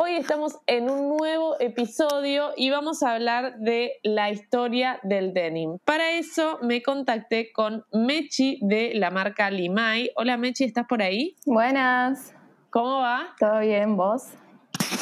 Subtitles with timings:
[0.00, 5.78] Hoy estamos en un nuevo episodio y vamos a hablar de la historia del denim.
[5.84, 10.12] Para eso me contacté con Mechi de la marca Limay.
[10.14, 11.34] Hola Mechi, ¿estás por ahí?
[11.46, 12.32] Buenas.
[12.70, 13.34] ¿Cómo va?
[13.40, 14.28] ¿Todo bien, vos?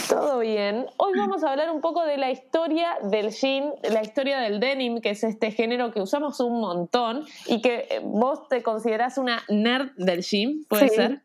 [0.09, 0.87] Todo bien.
[0.97, 5.03] Hoy vamos a hablar un poco de la historia del jean, la historia del denim,
[5.03, 9.43] que es este género que usamos un montón y que eh, vos te considerás una
[9.51, 10.95] nerd del jean, ¿puede Sí.
[10.97, 11.23] ser?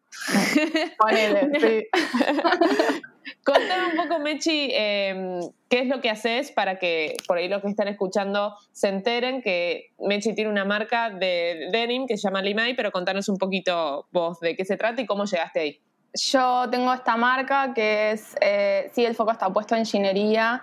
[0.98, 1.88] Ponele, sí.
[3.44, 7.62] Contame un poco, Mechi, eh, qué es lo que haces para que por ahí los
[7.62, 12.44] que están escuchando se enteren que Mechi tiene una marca de denim que se llama
[12.44, 15.82] Limay, pero contanos un poquito vos de qué se trata y cómo llegaste ahí.
[16.14, 20.62] Yo tengo esta marca que es, eh, sí, el foco está puesto en ingeniería.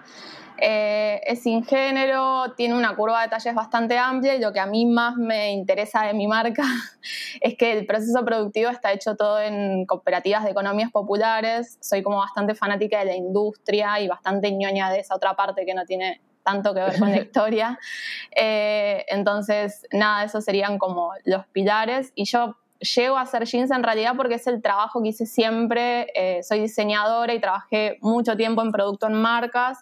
[0.60, 4.66] Eh, es sin género, tiene una curva de talles bastante amplia y lo que a
[4.66, 6.64] mí más me interesa de mi marca
[7.40, 11.78] es que el proceso productivo está hecho todo en cooperativas de economías populares.
[11.80, 15.74] Soy como bastante fanática de la industria y bastante ñoña de esa otra parte que
[15.74, 17.78] no tiene tanto que ver con la historia.
[18.34, 22.12] Eh, entonces, nada, esos serían como los pilares.
[22.14, 26.08] Y yo llego a hacer jeans en realidad porque es el trabajo que hice siempre.
[26.14, 29.78] Eh, soy diseñadora y trabajé mucho tiempo en producto en marcas.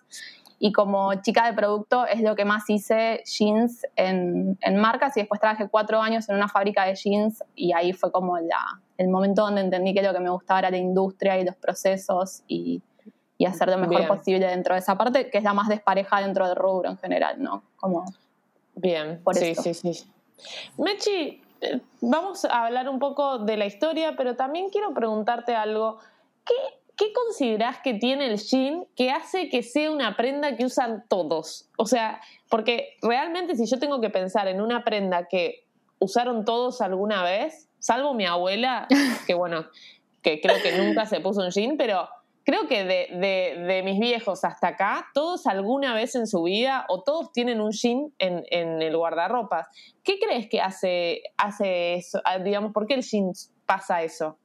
[0.59, 5.21] Y como chica de producto es lo que más hice jeans en, en marcas y
[5.21, 9.09] después trabajé cuatro años en una fábrica de jeans y ahí fue como la, el
[9.09, 12.83] momento donde entendí que lo que me gustaba era la industria y los procesos y,
[13.37, 14.09] y hacer lo mejor Bien.
[14.09, 17.43] posible dentro de esa parte, que es la más despareja dentro del rubro en general,
[17.43, 17.62] ¿no?
[17.77, 18.06] Como,
[18.77, 19.62] Bien, Por sí, esto.
[19.62, 20.11] sí, sí.
[20.77, 25.99] Mechi, eh, vamos a hablar un poco de la historia, pero también quiero preguntarte algo.
[26.45, 26.55] ¿Qué,
[26.97, 31.69] qué considerás que tiene el jean que hace que sea una prenda que usan todos?
[31.79, 35.65] O sea, porque realmente si yo tengo que pensar en una prenda que
[35.99, 38.87] usaron todos alguna vez, salvo mi abuela,
[39.27, 39.67] que bueno,
[40.23, 42.09] que creo que nunca se puso un jean, pero
[42.45, 46.84] creo que de, de- de mis viejos hasta acá, todos alguna vez en su vida
[46.89, 49.67] o todos tienen un jean en, en el guardarropas.
[50.05, 52.21] ¿Qué crees que hace, hace eso?
[52.25, 53.33] Ah, Digamos, ¿por qué el jean
[53.67, 54.39] pasa eso?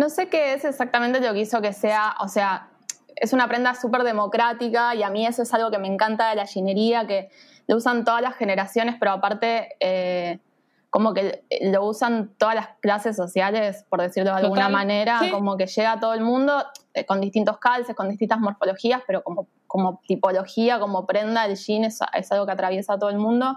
[0.00, 2.70] No sé qué es exactamente lo que hizo que sea, o sea,
[3.16, 6.36] es una prenda súper democrática y a mí eso es algo que me encanta de
[6.36, 7.28] la ginería, que
[7.66, 10.38] lo usan todas las generaciones, pero aparte eh,
[10.88, 15.30] como que lo usan todas las clases sociales, por decirlo de alguna Total, manera, sí.
[15.30, 19.22] como que llega a todo el mundo eh, con distintos calces, con distintas morfologías, pero
[19.22, 23.18] como, como tipología, como prenda, el jean es, es algo que atraviesa a todo el
[23.18, 23.54] mundo.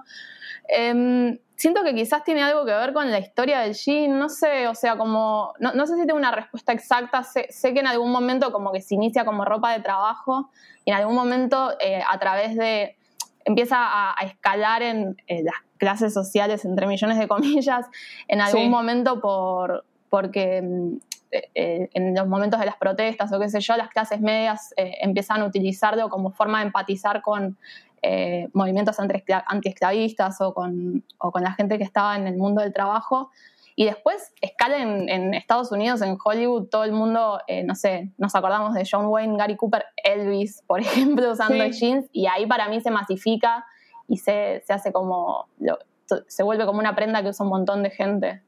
[0.67, 4.67] Em, siento que quizás tiene algo que ver con la historia del jean, no sé,
[4.67, 7.87] o sea, como, no, no sé si tengo una respuesta exacta, sé, sé que en
[7.87, 10.49] algún momento como que se inicia como ropa de trabajo
[10.85, 12.97] y en algún momento eh, a través de,
[13.45, 17.85] empieza a, a escalar en eh, las clases sociales, entre millones de comillas,
[18.27, 18.69] en algún Sí.
[18.69, 20.95] momento por, porque mm,
[21.31, 24.73] eh, eh, en los momentos de las protestas o qué sé yo, las clases medias
[24.77, 27.57] eh, empiezan a utilizarlo como forma de empatizar con
[28.03, 32.61] eh, movimientos antiescla- antiesclavistas o con, o con la gente que estaba en el mundo
[32.61, 33.31] del trabajo.
[33.75, 38.11] Y después escala en, en Estados Unidos, en Hollywood, todo el mundo, eh, no sé,
[38.19, 41.71] nos acordamos de John Wayne, Gary Cooper, Elvis, por ejemplo, usando Sí.
[41.71, 43.65] jeans, y ahí para mí se masifica
[44.07, 45.79] y se, se hace como, lo-
[46.27, 48.43] se vuelve como una prenda que usa un montón de gente.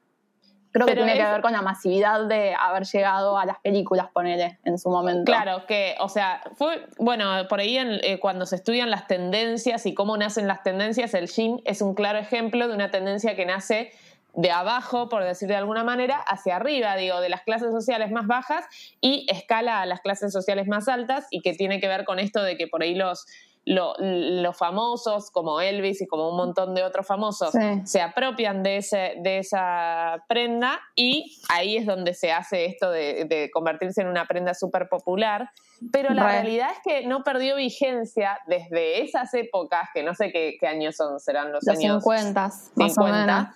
[0.76, 4.60] Creo que tiene que ver con la masividad de haber llegado a las películas, ponele,
[4.66, 5.32] en su momento.
[5.32, 9.86] Claro, que, o sea, fue, bueno, por ahí en- eh, cuando se estudian las tendencias
[9.86, 13.46] y cómo nacen las tendencias, el jean es un claro ejemplo de una tendencia que
[13.46, 13.94] nace
[14.34, 18.28] de abajo, por decir de alguna manera, hacia arriba, digo, de las clases sociales más
[18.28, 18.66] bajas
[19.00, 22.44] y escala a las clases sociales más altas y que tiene que ver con esto
[22.44, 23.26] de que por ahí los,
[23.66, 27.54] los famosos como Elvis y como un montón de otros famosos
[27.84, 33.50] se apropian de, ese, de esa prenda y ahí es donde se hace esto de,
[33.52, 35.50] convertirse en una prenda súper popular.
[35.92, 40.58] Pero la realidad es que no perdió vigencia desde esas épocas, que no sé qué,
[40.68, 43.54] años son, serán los, años 50, 50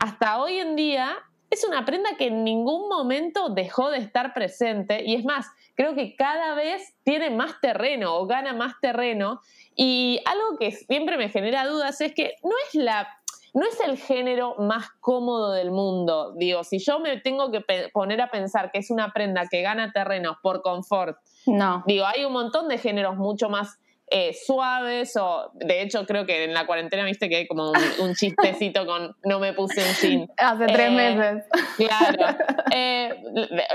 [0.00, 1.16] hasta hoy en día
[1.50, 5.46] es una prenda que en ningún momento dejó de estar presente y es más,
[5.78, 9.40] creo que cada vez tiene más terreno o gana más terreno
[9.76, 13.08] y algo que siempre me genera dudas es que no es la
[13.54, 16.34] no es el género más cómodo del mundo.
[16.36, 19.92] Digo, si yo me tengo que poner a pensar que es una prenda que gana
[19.92, 21.16] terreno por confort,
[21.46, 21.82] no.
[21.86, 23.78] Digo, hay un montón de géneros mucho más
[24.10, 28.14] eh, suaves o de hecho creo que en la cuarentena viste que hay como un,
[28.14, 30.28] chistecito con no me puse un jean.
[30.36, 31.44] Hace tres eh, meses.
[31.76, 32.36] Claro.
[32.70, 33.22] Eh,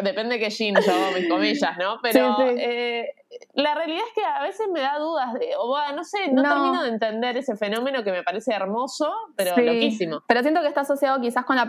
[0.04, 1.98] depende qué jean yo, mis comillas, ¿no?
[2.02, 2.38] Pero
[3.54, 6.84] la realidad es que a veces me da dudas de, o no sé, no, termino
[6.84, 10.22] de entender ese fenómeno que me parece hermoso, pero loquísimo.
[10.28, 11.68] Pero siento que está asociado quizás con la,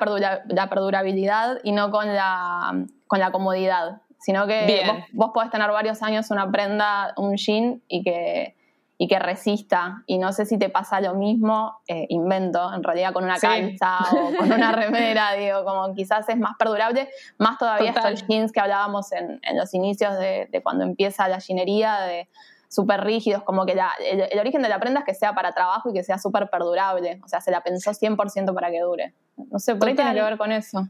[0.49, 4.83] la perdurabilidad y no con la, con la comodidad sino que
[5.13, 8.57] vos, podés tener varios años una prenda, un jean y que,
[8.97, 10.03] y que resista.
[10.07, 13.99] Y no sé si te pasa lo mismo, eh, invento, en realidad con una calza
[14.13, 18.61] o con una remera, digo, como quizás es más perdurable, más todavía estos jeans que
[18.61, 22.27] hablábamos en, los inicios de, cuando empieza la jeanería, de
[22.71, 25.93] súper rígidos, como que el, origen de la prenda es que sea para trabajo y
[25.93, 29.13] que sea súper perdurable, o sea, se la pensó 100% para que dure.
[29.37, 30.89] No sé, por qué tiene que ver con eso.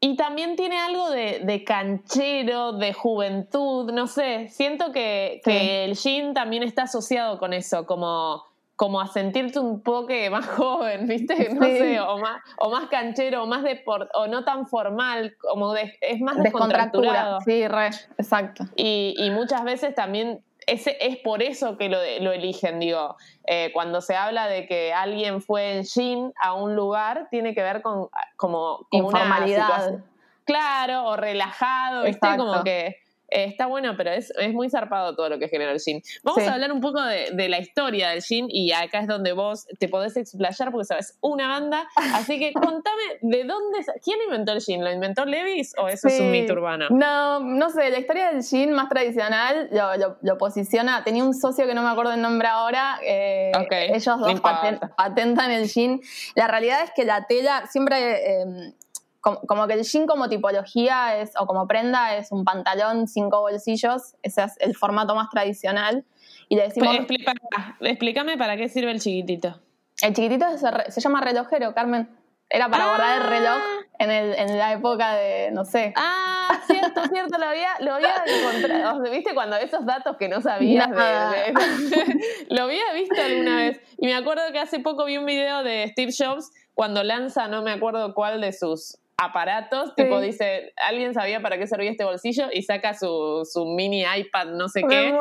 [0.00, 6.62] Y también tiene algo de, canchero, de juventud, no sé, siento que, el jean también
[6.62, 8.44] está asociado con eso, como,
[8.76, 11.52] como a sentirte un poco más joven, ¿viste?
[11.52, 15.74] No sé, o más, o más canchero, o más deport, o no tan formal, como
[15.74, 17.40] es más descontracturado.
[17.40, 17.86] Sí, re,
[18.18, 18.66] exacto.
[18.76, 23.16] Y, y muchas veces también es por eso que lo, lo eligen, digo,
[23.46, 27.62] eh, cuando se habla de que alguien fue en Shin a un lugar, tiene que
[27.62, 30.00] ver con como, informalidad.
[30.44, 32.36] claro, o relajado, ¿viste?
[32.36, 32.96] Como que
[33.30, 36.02] eh, está bueno, pero es, muy zarpado todo lo que genera el Shin.
[36.22, 39.66] Vamos a hablar un poco de, la historia del Shin y acá es donde vos
[39.78, 41.88] te podés explayar porque sabes una banda.
[42.14, 43.78] Así que contame, ¿de dónde?
[44.02, 44.82] ¿Quién inventó el Shin?
[44.82, 46.86] ¿Lo inventó Levis o eso es un mito urbano?
[46.90, 49.68] No, no sé, la historia del Shin más tradicional
[50.22, 51.04] lo, posiciona.
[51.04, 52.98] Tenía un socio que no me acuerdo el nombre ahora.
[53.04, 56.00] Eh, ellos dos patentan el Shin.
[56.34, 58.42] La realidad es que la tela siempre.
[58.42, 58.72] Eh,
[59.20, 64.14] como, que el jean como tipología es, o como prenda es un pantalón, cinco bolsillos,
[64.22, 66.04] ese es el formato más tradicional.
[66.48, 66.96] Y le decimos...
[67.80, 69.60] explícame para qué sirve el chiquitito.
[70.02, 72.08] El chiquitito se, llama relojero, Carmen.
[72.50, 73.28] Era para guardar el ah.
[73.28, 73.62] reloj
[73.98, 75.92] en, el, en, la época de, no sé.
[75.96, 79.02] Ah, cierto, cierto, lo había, lo había encontrado.
[79.10, 80.88] ¿Viste cuando esos datos que no sabías?
[82.48, 83.80] lo había visto alguna vez.
[83.98, 87.62] Y me acuerdo que hace poco vi un video de Steve Jobs cuando lanza, no
[87.62, 92.46] me acuerdo cuál de sus aparatos, tipo dice, alguien sabía para qué servía este bolsillo
[92.52, 95.12] y saca su, su mini iPad, no sé qué,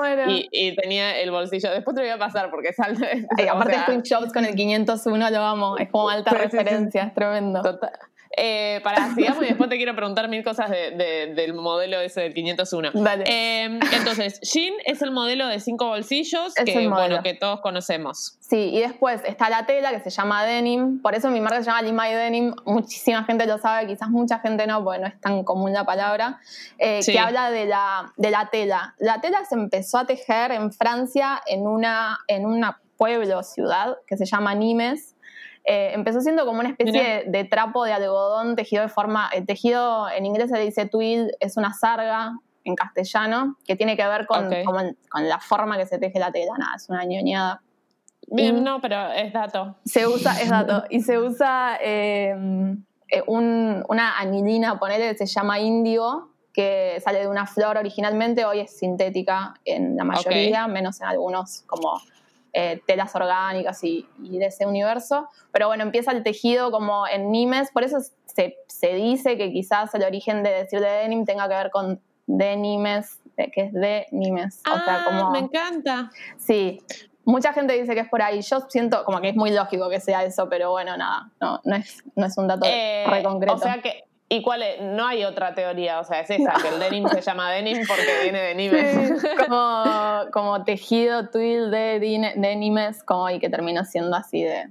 [0.51, 1.71] y, tenía el bolsillo.
[1.71, 3.07] Después te lo voy a pasar porque salta.
[3.51, 7.61] aparte Steve Jobs con el 501 lo vamos, es como alta referencia, es tremendo.
[7.63, 7.91] Total.
[8.35, 12.91] Eh, para, sigamos y después te quiero preguntar mil cosas del modelo ese del 501.
[13.25, 18.37] Em, entonces, Jean es el modelo de cinco bolsillos que, bueno, que todos conocemos.
[18.39, 21.65] Sí, y después está la tela que se llama denim, por eso mi marca se
[21.65, 25.19] llama Lima y Denim, muchísima gente lo sabe, quizás mucha gente no, porque no es
[25.19, 26.39] tan común la palabra,
[26.77, 28.95] eh, que habla de la, de la tela.
[28.99, 34.17] La tela se empezó a tejer en Francia en una, en una pueblo, ciudad, que
[34.17, 35.15] se llama Nimes,
[35.69, 40.09] eh, empezó siendo como una especie de, trapo de algodón tejido de forma, el tejido
[40.09, 44.49] en inglés se dice twill, es una sarga en castellano, que tiene que ver con,
[45.09, 47.61] con la forma que se teje la tela, nada, es una ñoñada.
[48.27, 49.75] Bien, no, pero es dato.
[49.83, 56.29] Se usa, es dato, y se usa em, eh, una anilina, ponele, se llama índigo,
[56.53, 61.63] que sale de una flor originalmente, hoy es sintética en la mayoría, menos en algunos
[61.67, 61.99] como
[62.53, 65.27] eh, telas orgánicas y, de ese universo.
[65.51, 70.03] Pero bueno, empieza el tejido como en Nimes, por eso se, dice que quizás el
[70.03, 74.61] origen de decir de denim tenga que ver con denimes, de, que es de Nimes.
[74.65, 76.09] Ah, como, me encanta.
[76.37, 76.79] Sí,
[77.25, 78.41] mucha gente dice que es por ahí.
[78.41, 81.75] Yo siento como que es muy lógico que sea eso, pero bueno, nada, no, no,
[81.75, 83.55] es, no es un dato eh, re concreto.
[83.55, 84.81] O sea que ¿Y cuál es?
[84.81, 88.23] No hay otra teoría, o sea, es esa, que el denim se llama denim porque
[88.23, 89.25] viene de Nimes.
[90.33, 94.67] como, tejido twill de denimes, como y que terminó siendo así de,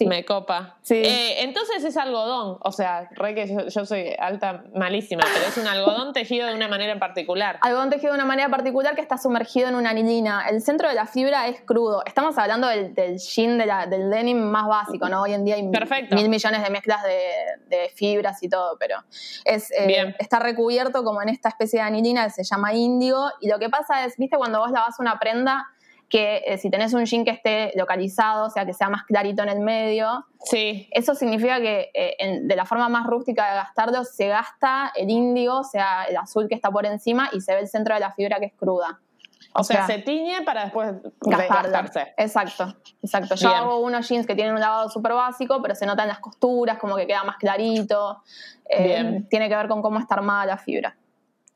[0.00, 0.78] Me copa.
[0.88, 5.66] Eh, entonces es algodón, o sea, re que yo, soy alta, malísima, pero es un
[5.66, 7.58] algodón tejido de una manera en particular.
[7.60, 10.46] Algodón tejido de una manera particular que está sumergido en una anilina.
[10.48, 12.02] El centro de la fibra es crudo.
[12.06, 15.22] Estamos hablando del, jean, del denim más básico, ¿no?
[15.22, 18.96] Hoy en día hay mil millones de mezclas de, fibras y todo, pero
[19.44, 23.30] es, eh, está recubierto como en esta especie de anilina que se llama índigo.
[23.40, 25.66] Y lo que pasa es, viste, cuando vos lavas una prenda,
[26.12, 29.42] que eh, si tenés un jean que esté localizado, o sea, que sea más clarito
[29.42, 30.86] en el medio, sí.
[30.90, 35.60] eso significa que eh, de la forma más rústica de gastarlo se gasta el índigo,
[35.60, 38.12] o sea, el azul que está por encima, y se ve el centro de la
[38.12, 39.00] fibra que es cruda.
[39.54, 42.12] O, sea, se tiñe para después gastarse.
[42.18, 43.34] Exacto, exacto.
[43.34, 46.76] Yo hago unos jeans que tienen un lavado súper básico, pero se notan las costuras,
[46.78, 48.22] como que queda más clarito.
[48.68, 50.94] Eh, tiene que ver con cómo está armada la fibra.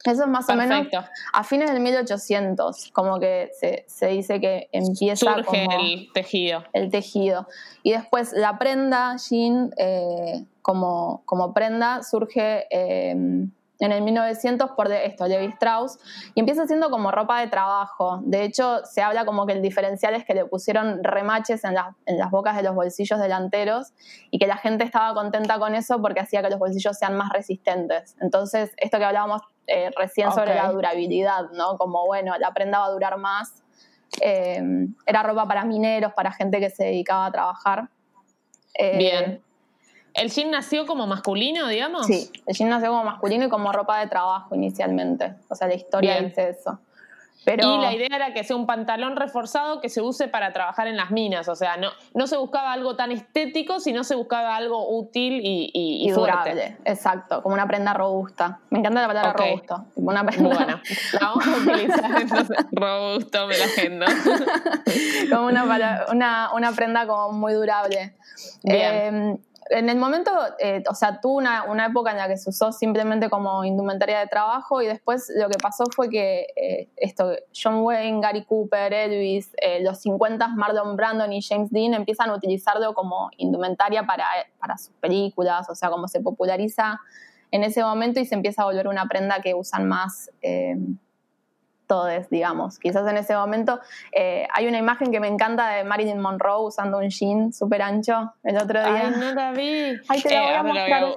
[0.07, 0.87] Eso es más o menos
[1.33, 3.51] a fines del 1800, como que
[3.87, 6.65] se, dice que empieza Surge el tejido.
[6.73, 7.47] El tejido.
[7.83, 14.91] Y después la prenda, jean, eh, como, como prenda, surge em, en el 1900 por
[14.91, 15.99] esto, Levi Strauss,
[16.35, 18.21] y empieza siendo como ropa de trabajo.
[18.25, 21.75] De hecho, se habla como que el diferencial es que le pusieron remaches en,
[22.07, 23.93] en las bocas de los bolsillos delanteros
[24.31, 27.31] y que la gente estaba contenta con eso porque hacía que los bolsillos sean más
[27.33, 28.17] resistentes.
[28.21, 31.77] Entonces, esto que hablábamos eh, recién sobre la durabilidad, ¿no?
[31.77, 33.63] Como, bueno, la prenda va a durar más.
[34.21, 34.63] Eh,
[35.05, 37.89] era ropa para mineros, para gente que se dedicaba a trabajar.
[38.75, 39.43] Eh, Bien.
[40.15, 42.07] ¿El jean nació como masculino, digamos?
[42.07, 45.35] Sí, el jean nació como masculino y como ropa de trabajo inicialmente.
[45.49, 46.79] O sea, la historia dice eso.
[47.45, 50.97] Y la idea era que sea un pantalón reforzado que se use para trabajar en
[50.97, 51.49] las minas.
[51.49, 55.71] O sea, no, no se buscaba algo tan estético, sino se buscaba algo útil y,
[55.73, 56.77] y, durable.
[56.85, 58.61] Exacto, como una prenda robusta.
[58.71, 59.85] Me encanta la palabra robusto.
[59.95, 60.55] una prenda...
[60.55, 60.81] Bueno,
[61.13, 62.57] la vamos a utilizar entonces.
[62.73, 64.07] robusto, me la agendo.
[65.31, 65.65] como una,
[66.11, 68.15] una, una, prenda como muy durable.
[68.65, 69.35] Bien.
[69.35, 69.39] Eh,
[69.71, 73.29] en el momento, eh, o sea, tuvo una, época en la que se usó simplemente
[73.29, 78.21] como indumentaria de trabajo y después lo que pasó fue que eh, esto, John Wayne,
[78.21, 83.31] Gary Cooper, Elvis, eh, los 50 Marlon Brandon y James Dean empiezan a utilizarlo como
[83.37, 84.27] indumentaria para,
[84.59, 87.01] para sus películas, o sea, como se populariza
[87.51, 90.31] en ese momento y se empieza a volver una prenda que usan más
[91.87, 92.79] todos, digamos.
[92.79, 93.81] Quizás en ese momento
[94.13, 98.33] eh, hay una imagen que me encanta de Marilyn Monroe usando un jean súper ancho
[98.43, 99.13] el otro día.
[99.15, 99.97] Ay, no la vi.
[100.09, 101.17] Ay, te la voy a mostrar,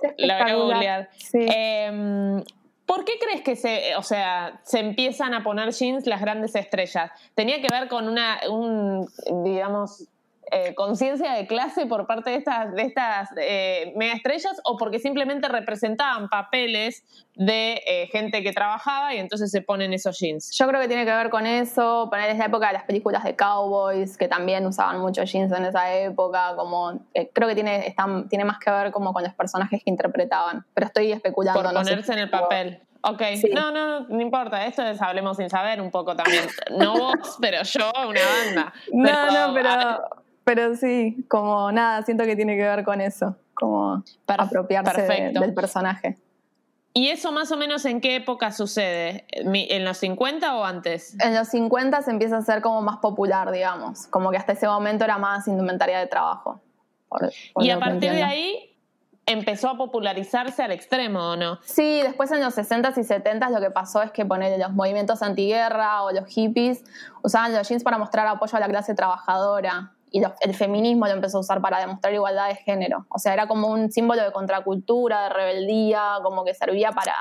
[1.32, 2.44] es
[2.90, 7.12] ¿Por qué crees que se, o sea, se empiezan a poner jeans las grandes estrellas?
[7.36, 9.08] ¿Tenía que ver con una, un,
[9.44, 10.08] digamos,
[10.51, 15.00] eh, conciencia de clase por parte de estas, de estas eh, mega estrellas o porque
[15.00, 17.03] simplemente representaban papeles
[17.36, 20.51] de eh, gente que trabajaba y entonces se ponen esos jeans.
[20.58, 23.24] Yo creo que tiene que ver con eso, poner es la época de las películas
[23.24, 27.00] de cowboys, que también usaban mucho jeans en esa época, como
[27.34, 30.88] creo que tiene, están, tiene más que ver como con los personajes que interpretaban, pero
[30.88, 31.62] estoy especulando.
[31.62, 32.82] Por ponerse en el papel.
[33.01, 33.22] Ok,
[33.53, 36.46] no, no, no importa, esto es Hablemos sin saber un poco también.
[36.77, 38.74] No vos, pero yo, una banda.
[38.91, 44.03] No, no, pero pero sí, como nada, siento que tiene que ver con eso, como
[44.25, 46.18] apropiarse del personaje.
[46.91, 49.25] ¿Y eso más o menos en qué época sucede?
[49.29, 51.15] ¿En los 50 o antes?
[51.20, 54.68] En los 50 se empieza a ser como más popular, digamos, como que hasta ese
[54.68, 56.60] momento era más indumentaria de trabajo.
[57.58, 58.75] y a partir de ahí
[59.27, 61.60] empezó a popularizarse al extremo, ¿o no?
[61.62, 65.22] Sí, después en los 60s y 70s lo que pasó es que poner los movimientos
[65.22, 66.84] antiguerra o los hippies
[67.22, 71.38] usaban los jeans para mostrar apoyo a la clase trabajadora y el feminismo lo empezó
[71.38, 73.06] a usar para demostrar igualdad de género.
[73.10, 77.16] O sea, era como un símbolo de contracultura, de rebeldía, como que servía para,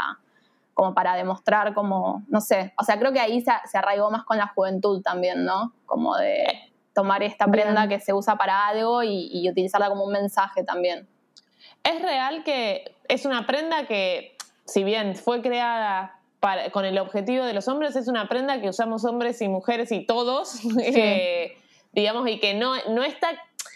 [0.79, 4.39] como para demostrar como, no sé, o sea, creo que ahí se, arraigó más con
[4.39, 5.73] la juventud también, ¿no?
[5.87, 6.47] Como de
[6.95, 11.09] tomar esta prenda que se usa para algo y, utilizarla como un mensaje también.
[11.85, 16.21] Es real que es una prenda que, si bien fue creada
[16.73, 20.07] con el objetivo de los hombres, es una prenda que usamos hombres y mujeres y
[20.07, 20.61] todos.
[20.81, 21.57] Eh,
[21.93, 23.29] digamos, y que no, no está,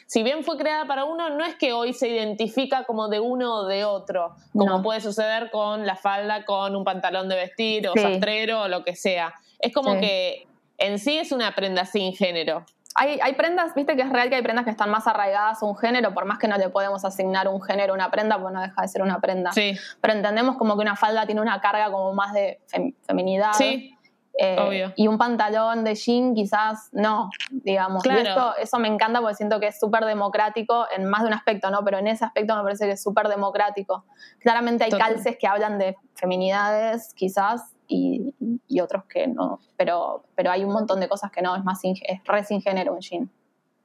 [0.07, 3.55] si bien fue creada para uno, no es que hoy se identifica como de uno
[3.55, 7.95] o de otro, como puede suceder con la falda, con un pantalón de vestir o
[7.95, 9.35] sastrero o lo que sea.
[9.59, 10.47] Es como que
[10.79, 12.65] en sí es una prenda sin género.
[12.95, 15.67] Hay, hay, prendas, viste que es real que hay prendas que están más arraigadas a
[15.67, 18.53] un género, por más que no le podemos asignar un género a una prenda, pues
[18.53, 19.51] no deja de ser una prenda.
[19.53, 19.79] Sí.
[20.03, 22.61] Pero entendemos como que una falda tiene una carga como más de
[23.07, 23.55] feminidad.
[23.55, 23.97] Sí.
[24.39, 28.05] Eh, y un pantalón de jean quizás no, digamos.
[28.07, 31.35] Y esto, eso me encanta porque siento que es súper democrático en más de un
[31.35, 31.85] aspecto, ¿no?
[31.85, 34.05] Pero en ese aspecto me parece que es súper democrático.
[34.39, 38.35] Claramente hay calces que hablan de feminidades, quizás, y,
[38.81, 39.61] otros que no.
[39.77, 42.95] Pero, pero hay un montón de cosas que no, es más es re sin género
[42.95, 43.31] un jean.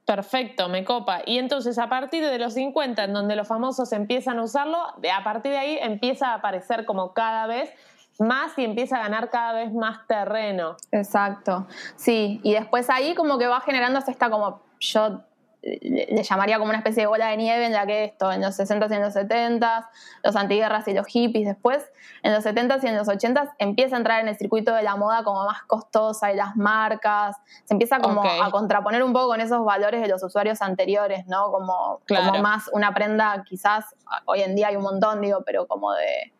[0.08, 1.20] Perfecto, me copa.
[1.26, 5.22] Y entonces a partir de los 50, en donde los famosos empiezan a usarlo, a
[5.22, 7.70] partir de ahí empieza a aparecer como cada vez
[8.18, 10.76] más y empieza a ganar cada vez más terreno.
[10.92, 12.40] Exacto, sí.
[12.42, 15.22] Y después ahí como que va generándose esta como, yo
[15.62, 18.58] le llamaría como una especie de bola de nieve en la que esto, en los
[18.58, 19.88] 60s y en los 70s,
[20.22, 21.90] los antiguerras y los hippies, después
[22.22, 24.96] en los 70s y en los 80s empieza a entrar en el circuito de la
[24.96, 29.40] moda como más costosa y las marcas, se empieza como a contraponer un poco con
[29.40, 31.50] esos valores de los usuarios anteriores, ¿no?
[31.50, 33.84] Como, como más una prenda quizás,
[34.26, 36.32] hoy en día hay un montón, digo, pero como de...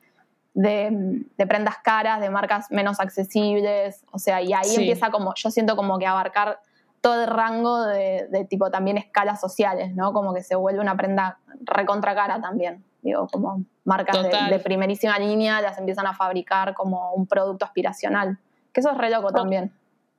[0.55, 5.77] De, prendas caras, de marcas menos accesibles, o sea, y ahí empieza como, yo siento
[5.77, 6.61] como que abarcar
[7.01, 10.13] todo el rango de, tipo también escalas sociales, ¿no?
[10.13, 12.85] Como que se vuelve una prenda recontra cara también.
[13.03, 14.17] Digo, como marcas
[14.51, 18.39] de, primerísima línea las empiezan a fabricar como un producto aspiracional.
[18.73, 19.73] Que eso es re loco también.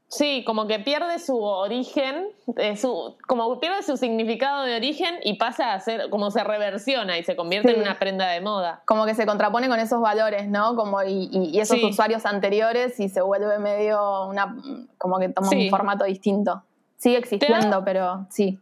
[0.09, 5.35] Sí, como que pierde su origen, eh, su, como pierde su significado de origen y
[5.35, 8.81] pasa a ser, como se reversiona y se convierte en una prenda de moda.
[8.85, 10.75] Como que se contrapone con esos valores, ¿no?
[10.75, 14.57] Como y, esos usuarios anteriores y se vuelve medio una,
[14.97, 16.63] como que toma un formato distinto.
[16.97, 18.59] Sigue existiendo, pero sí.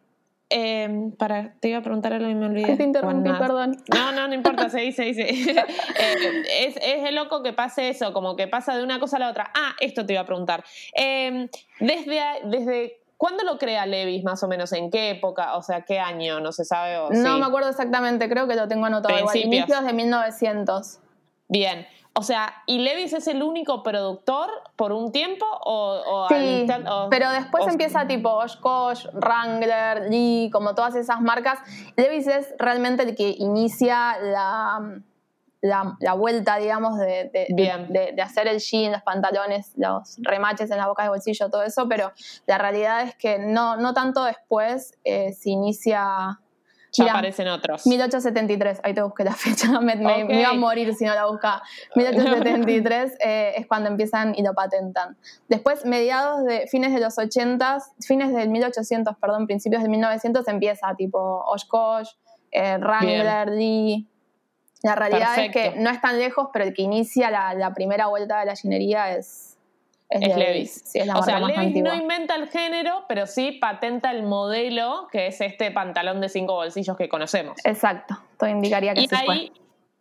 [0.49, 2.77] Eh, para, te iba a preguntar algo y me olvidé.
[2.77, 3.77] Te interrumpí, perdón.
[3.93, 5.51] No, no, no importa, se dice, se dice.
[5.99, 9.29] Eh, es, es loco que pase eso, como que pasa de una cosa a la
[9.29, 9.51] otra.
[9.55, 10.63] Ah, esto te iba a preguntar.
[10.95, 11.49] Eh,
[11.79, 14.71] desde, desde ¿Cuándo lo crea Levis, más o menos?
[14.73, 15.57] ¿En qué época?
[15.57, 16.39] O sea, ¿qué año?
[16.39, 16.97] No se sabe.
[17.17, 19.17] no me acuerdo exactamente, creo que lo tengo anotado.
[19.17, 20.99] Igual, inicios de 1900.
[21.49, 21.87] Bien.
[22.19, 25.45] O sea, ¿y Levis es el único productor por un tiempo?
[25.63, 26.65] O, sí,
[27.11, 31.59] pero después empieza tipo Oshkosh, Wrangler, Lee, como todas esas marcas.
[31.95, 34.99] Levis es realmente el que inicia la,
[35.61, 41.05] la, vuelta, digamos, de, de, hacer el jean, los pantalones, los remaches en las bocas
[41.05, 42.13] de bolsillo, todo eso, pero
[42.47, 46.39] la realidad es que no, no tanto después eh, se inicia
[47.05, 47.85] ya aparecen otros.
[47.85, 51.61] 1873, ahí te busqué la fecha, me, iba a morir si no la buscaba.
[51.95, 55.17] 1873 eh, es cuando empiezan y lo patentan.
[55.47, 60.95] Después, mediados de fines de los 80, fines del 1800, perdón, principios del 1900 empieza
[60.95, 62.09] tipo Oshkosh,
[62.51, 64.07] eh, Wrangler, Lee.
[64.83, 68.07] La realidad es que no es tan lejos, pero el que inicia la, la primera
[68.07, 69.46] vuelta de la ginería es
[70.09, 70.83] es, Levis.
[71.15, 75.71] o sea, Levis no inventa el género, pero sí patenta el modelo, que es este
[75.71, 77.57] pantalón de cinco bolsillos que conocemos.
[77.65, 79.51] Exacto, todo indicaría que y ahí,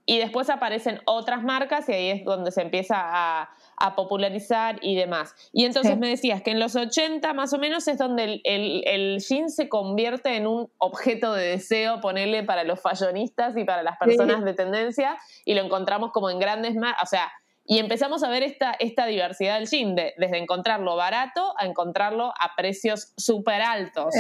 [0.05, 3.51] Y después aparecen otras marcas y ahí es donde se empieza a,
[3.97, 5.35] popularizar y demás.
[5.53, 9.19] Y entonces me decías que en los 80 más o menos es donde el, el,
[9.21, 13.99] jean se convierte en un objeto de deseo, ponerle para los fallonistas y para las
[13.99, 17.31] personas de tendencia, y lo encontramos como en grandes marcas, o sea,
[17.67, 22.55] y empezamos a ver esta, esta diversidad del jean, desde encontrarlo barato a encontrarlo a
[22.57, 24.15] precios súper altos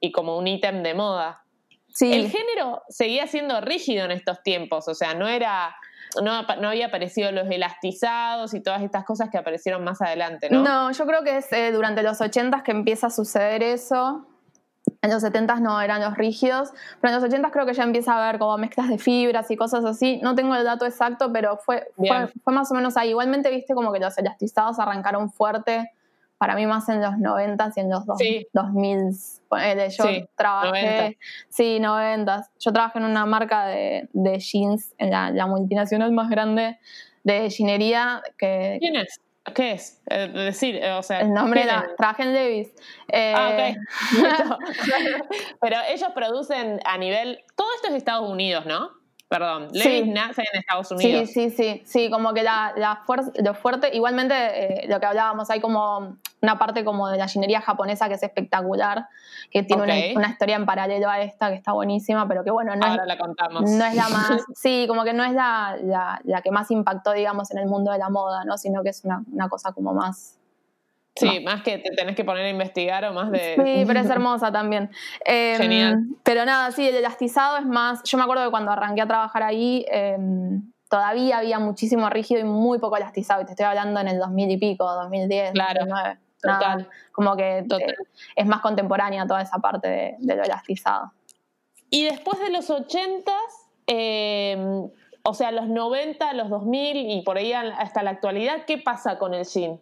[0.00, 1.44] y, como un ítem de moda.
[1.88, 2.12] Sí.
[2.12, 5.76] El género seguía siendo rígido en estos tiempos, o sea, no era...
[6.22, 10.62] No, no, había aparecido los elastizados y todas estas cosas que aparecieron más adelante, ¿no?
[10.62, 14.24] No, yo creo que es eh, durante los 80 que empieza a suceder eso.
[15.04, 18.14] En los 70 no eran los rígidos, pero en los 80 creo que ya empieza
[18.14, 20.18] a haber como mezclas de fibras y cosas así.
[20.22, 23.10] No tengo el dato exacto, pero fue, fue, más o menos ahí.
[23.10, 25.90] Igualmente viste como que los elastizados arrancaron fuerte,
[26.38, 28.48] para mí más en los 90 y en los 2000.
[29.90, 30.04] yo
[30.36, 31.18] trabajé,
[31.50, 32.48] sí, 90.
[32.58, 36.78] Yo trabajé en una marca de, jeans, en la, multinacional más grande
[37.24, 38.22] de jeanería.
[38.38, 39.20] Que, ¿Quién es?
[39.52, 40.00] ¿Qué es?
[40.08, 41.20] Eh, decir, eh, o sea.
[41.20, 41.86] El nombre era.
[41.98, 42.68] Trabajé en Levis.
[43.12, 43.58] ah, ok.
[44.24, 45.22] Eh,
[45.60, 47.44] Pero ellos producen a nivel.
[47.54, 48.90] Todo esto es Estados Unidos, ¿no?
[49.28, 51.28] Perdón, Levis nace en Estados Unidos.
[51.30, 53.02] Sí, sí, sí, sí, como que la, la
[53.42, 57.60] lo fuerte, igualmente eh, lo que hablábamos, hay como una parte como de la ginería
[57.60, 59.08] japonesa que es espectacular,
[59.50, 59.82] que tiene
[60.14, 63.18] una, historia en paralelo a esta que está buenísima, pero que bueno, no, Ahora la
[63.18, 63.62] contamos.
[63.70, 65.76] no es la más, sí, como que no es la,
[66.24, 68.56] la, que más impactó, digamos, en el mundo de la moda, ¿no?
[68.56, 70.38] Sino que es una, una cosa como más
[71.16, 73.54] Sí, más que te tenés que poner a investigar o más de...
[73.54, 74.90] Sí, pero es hermosa también.
[75.24, 75.98] Em, Genial.
[76.24, 78.02] Pero nada, sí, el elastizado es más...
[78.04, 82.44] Yo me acuerdo que cuando arranqué a trabajar ahí, em, todavía había muchísimo rígido y
[82.44, 83.42] muy poco elastizado.
[83.42, 86.18] Y te estoy hablando en el 2000 y pico, 2010, claro, 2009.
[86.52, 86.88] Total.
[87.12, 87.94] como que eh,
[88.36, 91.12] es más contemporánea toda esa parte de, lo elastizado.
[91.90, 93.32] Y después de los 80
[93.86, 94.90] em,
[95.26, 99.32] o sea, los 90, los 2000 y por ahí hasta la actualidad, ¿qué pasa con
[99.32, 99.80] el jean?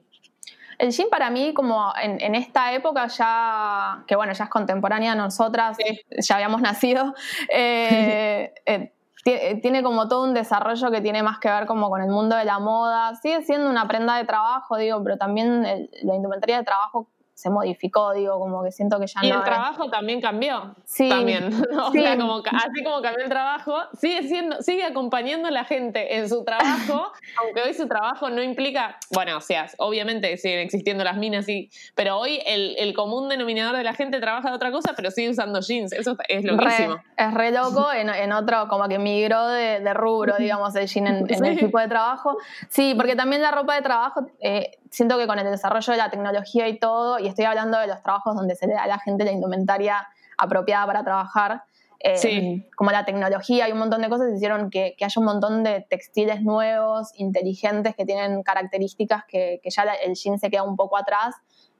[0.79, 5.77] El jean para mí, como en, esta época ya, que bueno, ya es contemporánea, nosotras
[6.11, 7.15] ya habíamos nacido,
[7.53, 12.03] eh, eh, eh, tiene como todo un desarrollo que tiene más que ver como con
[12.03, 13.15] el mundo de la moda.
[13.17, 15.63] Sigue siendo una prenda de trabajo, digo, pero también
[16.03, 17.09] la indumentaria de trabajo
[17.43, 19.29] se modificó, digo, como que siento que ya y no.
[19.29, 20.75] Y el es- trabajo también cambió.
[20.85, 21.51] Sí, También.
[21.79, 22.01] O sí.
[22.01, 26.29] sea, como, así como cambió el trabajo, sigue siendo, sigue acompañando a la gente en
[26.29, 31.17] su trabajo, aunque hoy su trabajo no implica, bueno, o sea, obviamente siguen existiendo las
[31.17, 34.93] minas, y, pero hoy el, el común denominador de la gente trabaja de otra cosa,
[34.97, 35.93] pero sigue usando jeans.
[35.93, 36.95] Eso es loquísimo.
[36.95, 40.87] Re, es re loco, en, en otro como que migró de, de rubro, digamos, el
[40.87, 41.65] jean en, en el Sí.
[41.67, 42.37] tipo de trabajo.
[42.69, 46.11] Sí, porque también la ropa de trabajo, eh, siento que con el desarrollo de la
[46.11, 48.99] tecnología y todo, y estoy hablando de los trabajos donde se le da a la
[48.99, 51.65] gente la indumentaria apropiada para trabajar,
[51.99, 52.69] eh, Sí.
[52.77, 55.87] como la tecnología y un montón de cosas hicieron que, que haya un montón de
[55.89, 60.77] textiles nuevos, inteligentes, que tienen características que, que ya la- el jean se queda un
[60.77, 61.35] poco atrás.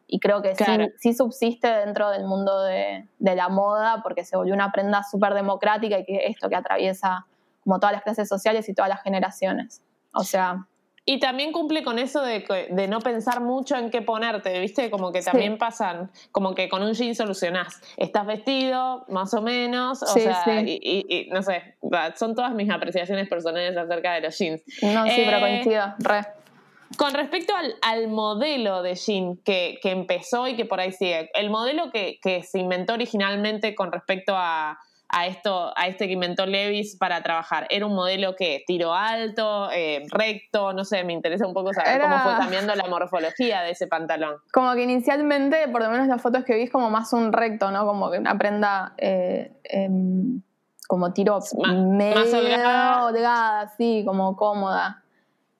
[0.07, 0.87] Y creo que sí- Claro.
[0.99, 5.35] sí, subsiste dentro del mundo de, de la moda porque se volvió una prenda súper
[5.35, 7.27] democrática y que esto que atraviesa
[7.65, 9.83] como todas las clases sociales y todas las generaciones.
[10.15, 10.67] O sea,
[11.05, 14.89] Y también cumple con eso de, de no pensar mucho en qué ponerte, ¿viste?
[14.89, 17.81] Como que también pasan, como que con un jean solucionás.
[17.97, 20.51] Estás vestido, más o menos, o Sí, sea, sí.
[20.65, 21.77] y, y- y, no sé,
[22.15, 24.63] son todas mis apreciaciones personales acerca de los jeans.
[24.81, 26.21] no, sí, pero Eh, coincido, re.
[26.97, 31.31] Con respecto al, al modelo de jean que, que empezó y que por ahí sigue,
[31.35, 34.79] el modelo que, que se inventó originalmente con respecto a,
[35.15, 39.71] a esto, a este que inventó Levis para trabajar, ¿era un modelo que tiro alto,
[39.71, 40.73] eh, recto?
[40.73, 43.87] No sé, me interesa un poco saber Era- cómo fue cambiando la morfología de ese
[43.87, 44.37] pantalón.
[44.53, 47.71] Como que inicialmente, por lo menos las fotos que vi, es como más un recto,
[47.71, 47.85] ¿no?
[47.87, 50.41] Como que una prenda eh, em,
[50.89, 53.05] como tiro Más- medio más holgada.
[53.05, 55.03] holgada, sí, como cómoda.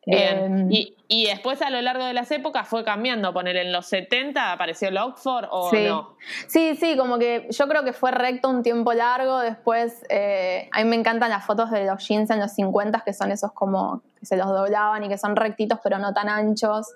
[0.05, 0.39] Bien.
[0.39, 3.33] Em, y, y después a lo largo de las épocas fue cambiando.
[3.33, 5.85] Poner en los 70 apareció el Oxford o sí.
[5.87, 6.17] no.
[6.49, 9.39] Sí, sí, como que yo creo que fue recto un tiempo largo.
[9.39, 13.13] Después, eh, a mí me encantan las fotos de los jeans en los 50 que
[13.13, 16.89] son esos como que se los doblaban y que son rectitos pero no tan anchos.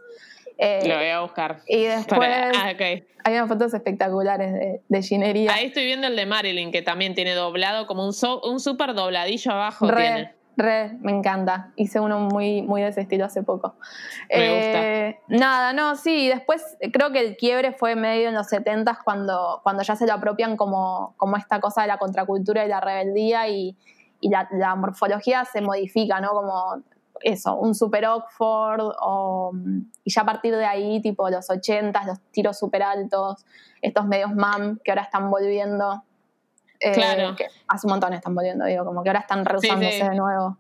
[0.59, 1.61] Eh, Lo voy a buscar.
[1.69, 2.73] y después Para- ah,
[3.25, 5.53] hay unas fotos espectaculares de, de jeanería.
[5.53, 8.95] Ahí estoy viendo el de Marilyn, que también tiene doblado, como un, so- un súper
[8.95, 10.35] dobladillo abajo Re, tiene.
[10.57, 11.73] Re, me encanta.
[11.77, 13.77] Hice uno muy, muy de ese estilo hace poco.
[14.31, 16.29] Me Eh, Nada, no, sí.
[16.29, 20.15] Después creo que el quiebre fue medio en los 70 cuando, cuando ya se lo
[20.15, 23.77] apropian como, como esta cosa de la contracultura y la rebeldía y,
[24.21, 26.31] y la, la morfología se modifica, ¿no?
[26.31, 26.83] Como
[27.23, 29.53] eso, un super Oxford o,
[30.05, 33.45] y ya a partir de ahí, tipo los 80, los tiros super altos,
[33.83, 36.03] estos medios MAM que ahora están volviendo.
[36.81, 37.37] Eh, Claro.
[37.37, 40.09] que hace un montón están volviendo, digo, como que ahora están reusándose sí.
[40.09, 40.59] de nuevo.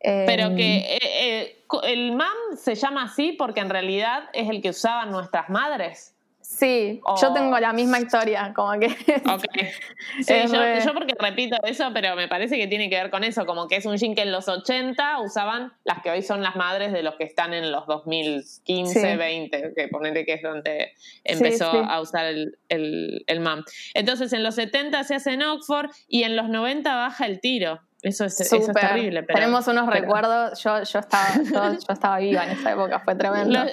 [0.00, 4.62] Eh, Pero que eh, eh, el MAM se llama así porque en realidad es el
[4.62, 6.11] que usaban nuestras madres.
[6.54, 8.86] Sí, o- yo tengo la misma historia, como que...
[9.32, 9.44] Ok.
[10.22, 13.24] Sí, yo, re- yo porque repito eso, pero me parece que tiene que ver con
[13.24, 16.42] eso, como que es un jean que en los 80 usaban las que hoy son
[16.42, 19.16] las madres de los que están en los 2015, Sí.
[19.16, 20.92] 20, que ponele que es donde
[21.24, 21.78] empezó sí.
[21.88, 23.64] a usar el, el, el MAM.
[23.94, 27.80] Entonces en los 70 se hace en Oxford y en los 90 baja el tiro.
[28.02, 29.22] Eso es, eso es terrible.
[29.22, 32.98] Pero, Tenemos unos pero- recuerdos, yo, yo, estaba, yo, yo estaba viva en esa época,
[33.00, 33.60] fue tremendo.
[33.60, 33.70] Lo-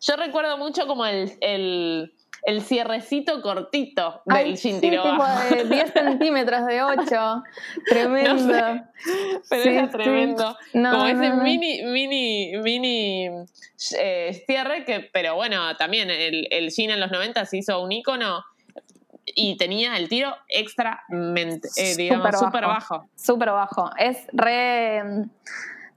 [0.00, 2.12] yo recuerdo mucho como el, el,
[2.44, 5.02] el cierrecito cortito del Ay, sí, tipo
[5.50, 7.42] de 10 centímetros de 8,
[7.86, 8.34] tremendo.
[8.34, 8.82] No sé,
[9.50, 9.92] Pero Sí, era sí.
[9.92, 10.56] tremendo.
[10.72, 13.28] No, como ese no, mini, mini, mini
[13.98, 18.44] eh, cierre que, pero bueno, también el, el en los 90 se hizo un icono
[19.34, 22.94] y tenía el tiro extra, digamos, Súper súper bajo.
[22.94, 23.10] bajo.
[23.14, 23.90] Súper bajo.
[23.98, 25.02] Es re,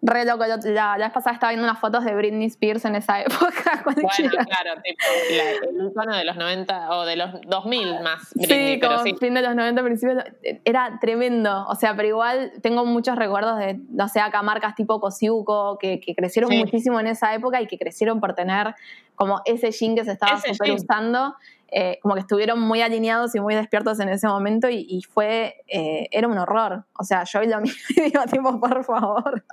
[0.02, 0.46] re loco.
[0.48, 3.82] Yo- La, la vez pasada estaba viendo unas fotos de Britney Spears en esa época.
[3.86, 5.04] Bueno, claro, tipo,
[5.36, 9.04] la- el icono de los 90 o de los 2000 más, Sí, Britney, pero como
[9.04, 9.16] sí.
[9.20, 10.24] fin de los 90, principios.
[10.66, 11.66] Era tremendo.
[11.68, 16.00] O sea, pero igual tengo muchos recuerdos de, no sé, acá marcas tipo Cosiuco, que,
[16.00, 16.58] que crecieron Sí.
[16.58, 18.76] muchísimo en esa época y que crecieron por tener
[19.16, 21.36] como ese jean que se estaba super usando.
[21.72, 25.56] Eh, como que estuvieron muy alineados y muy despiertos en ese momento y, y fue,
[25.68, 26.86] eh, era un horror.
[27.00, 29.44] O sea, yo vi lo mismo y digo, tipo, por favor.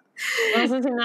[0.57, 1.05] No sé si no.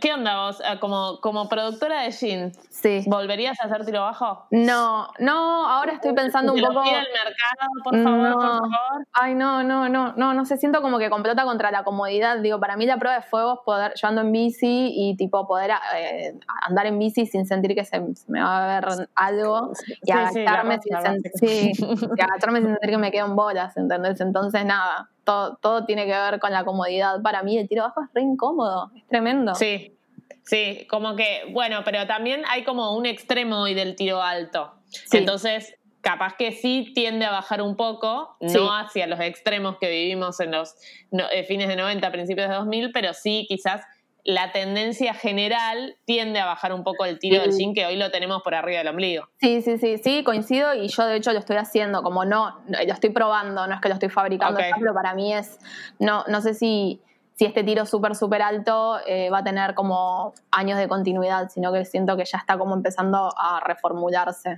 [0.00, 0.62] ¿Qué onda vos?
[0.66, 3.04] Ah, Como, como productora de jean, Sí.
[3.06, 4.46] ¿volverías a hacer tiro bajo?
[4.50, 6.82] No, no, ahora estoy pensando un poco.
[6.82, 8.34] mercado, por favor, No.
[8.34, 9.06] por favor.
[9.12, 12.38] Ay, no, no, no, no, no sé, siento como que complota contra la comodidad.
[12.38, 15.46] Digo, para mí la prueba de fuego es poder, yo ando en bici y tipo
[15.46, 19.72] poder eh, andar en bici sin sentir que se, se me va a ver algo
[20.02, 20.44] y Sí, sí,
[20.82, 21.72] sin sí,
[22.16, 24.20] y agacharme sin sentir que me quedo en bolas, ¿entendés?
[24.20, 27.20] Entonces nada, todo, todo tiene que ver con la comodidad.
[27.22, 29.54] Para mí el tiro bajo es re incómodo, es tremendo.
[29.54, 29.96] Sí,
[30.44, 34.72] sí, como que, bueno, pero también hay como un extremo hoy del tiro alto.
[34.90, 35.16] Sí.
[35.18, 38.56] Entonces, capaz que sí tiende a bajar un poco, Sí.
[38.58, 40.74] no hacia los extremos que vivimos en los
[41.10, 43.80] no- eh, fines de 90, principios de 2000, pero sí quizás
[44.24, 48.10] la tendencia general tiende a bajar un poco el tiro del jean, que hoy lo
[48.10, 49.28] tenemos por arriba del ombligo.
[49.38, 52.92] Sí, sí, sí, sí, coincido y yo de hecho lo estoy haciendo, como no, lo
[52.92, 55.58] estoy probando, no es que lo estoy fabricando, pero para mí es,
[55.98, 57.02] no, no sé si,
[57.34, 61.70] si este tiro súper, súper alto eh, va a tener como años de continuidad, sino
[61.72, 64.56] que siento que ya está como empezando a reformularse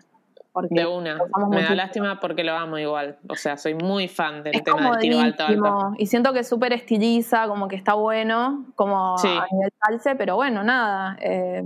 [0.70, 1.18] de una.
[1.50, 3.18] Me da lástima porque lo amo igual.
[3.28, 5.92] O sea, soy muy fan del tema del tiro alto, alto.
[5.98, 10.64] Y siento que súper estiliza, como que está bueno, como a nivel calce, pero bueno,
[10.64, 11.16] nada.
[11.20, 11.62] Eh,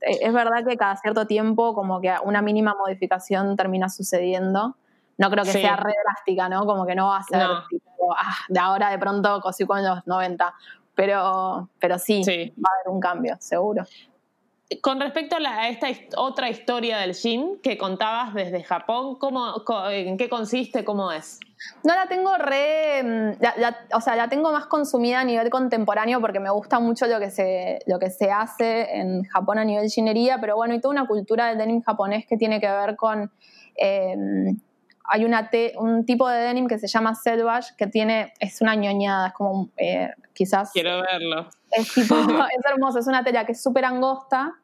[0.00, 4.76] es verdad que cada cierto tiempo, como que una mínima modificación termina sucediendo.
[5.18, 6.66] No creo que sea re drástica, ¿no?
[6.66, 10.06] Como que no va a ser tipo, ah, de ahora de pronto cosico en los
[10.06, 10.54] 90.
[10.94, 13.84] Pero, pero sí, va a haber un cambio, seguro.
[14.80, 20.28] Con respecto a, esta otra historia del Shin que contabas desde Japón, ¿cómo, ¿en qué
[20.28, 20.84] consiste?
[20.84, 21.40] ¿Cómo es?
[21.84, 23.02] No la tengo re.
[23.02, 23.32] Mm,
[23.94, 27.30] o sea, la tengo más consumida a nivel contemporáneo porque me gusta mucho lo que
[27.30, 31.06] se, lo que se hace en Japón a nivel shinería, pero bueno, hay toda una
[31.06, 33.32] cultura del denim japonés que tiene que ver con.
[33.74, 34.60] Em,
[35.04, 38.32] hay una un tipo de denim que se llama Selvage que tiene.
[38.38, 39.70] Es una ñoñada, es como.
[39.76, 40.72] Eh, quizás.
[40.72, 41.48] Quiero verlo.
[41.70, 42.14] Es, tipo,
[42.58, 44.61] es hermoso, es una tela que es súper angosta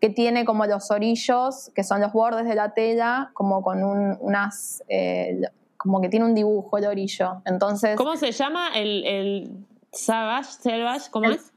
[0.00, 4.82] que tiene como los orillos, que son los bordes de la tela, como con unas,
[4.88, 5.42] eh,
[5.76, 7.42] como que tiene un dibujo el orillo.
[7.44, 9.50] Entonces, ¿Cómo se llama el, el
[9.92, 11.10] Savage, Selvage?
[11.10, 11.52] ¿Cómo es?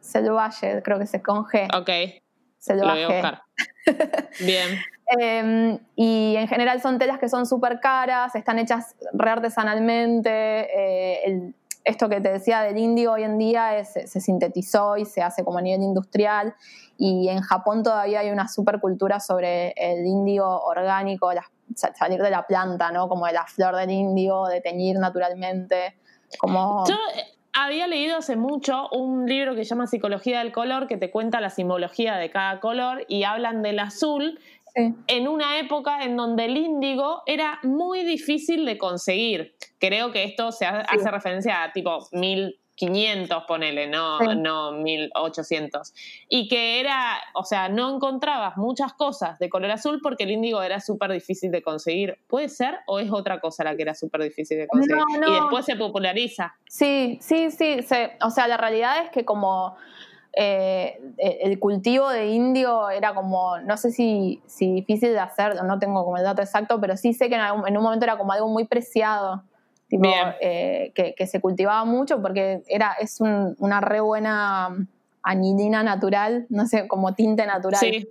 [0.00, 1.68] Selvage, creo que se con G.
[1.76, 2.20] Ok.
[2.68, 3.42] Lo voy a buscar.
[4.40, 4.78] Bien.
[5.18, 10.30] Em, y en general son telas que son súper caras, están hechas re artesanalmente.
[10.30, 11.52] Eh,
[11.84, 15.58] esto que te decía del indio hoy en día se sintetizó y se hace como
[15.58, 16.54] a nivel industrial
[17.00, 21.30] y en Japón todavía hay una supercultura sobre el indio orgánico,
[21.74, 23.08] salir de la planta, ¿no?
[23.08, 25.96] Como de la flor del indio, de teñir naturalmente,
[26.38, 26.84] como...
[26.86, 30.98] Yo eh, había leído hace mucho un libro que se llama Psicología del color, que
[30.98, 34.38] te cuenta la simbología de cada color y hablan del azul
[34.74, 39.54] en una época en donde el índigo era muy difícil de conseguir.
[39.78, 45.92] Creo que esto se hace referencia a tipo mil 500, ponele, no, no 1800.
[46.30, 50.62] Y que era, o sea, no encontrabas muchas cosas de color azul porque el índigo
[50.62, 52.18] era súper difícil de conseguir.
[52.26, 55.04] ¿Puede ser o es otra cosa la que era súper difícil de conseguir?
[55.26, 56.54] Y después se populariza.
[56.68, 57.80] Sí, sí, sí.
[58.22, 59.76] o sea, la realidad es que como...
[60.32, 65.78] Eh, el cultivo de indio era como, no sé si, si difícil de hacer, no
[65.78, 68.48] tengo como el dato exacto, pero sí sé que en un momento era como algo
[68.48, 69.42] muy preciado
[70.40, 74.76] eh, que, se cultivaba mucho porque era, es una re buena
[75.22, 77.80] anilina natural, no sé, como tinte natural.
[77.80, 78.08] Sí,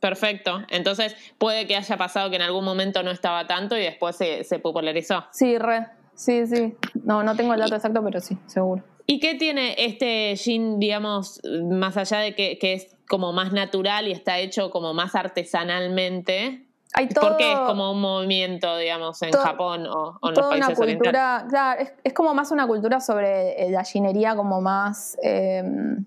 [0.00, 0.62] perfecto.
[0.68, 4.58] Entonces puede que haya pasado que en algún momento no estaba tanto y después se,
[4.58, 5.24] popularizó.
[5.32, 5.86] Sí, re.
[6.14, 6.74] Sí, sí.
[7.04, 8.82] No, no tengo el dato exacto, pero sí, seguro.
[9.06, 14.08] ¿Y qué tiene este jean, digamos, más allá de que, que es como más natural
[14.08, 16.66] y está hecho como más artesanalmente?
[17.20, 21.84] Porque es como un movimiento, digamos, en Japón o, en los países una cultura, Claro,
[22.04, 26.04] es, como más una cultura sobre eh, la ginería, como más em,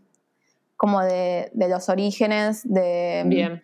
[0.77, 3.23] como de, los orígenes, de...
[3.25, 3.63] Bien.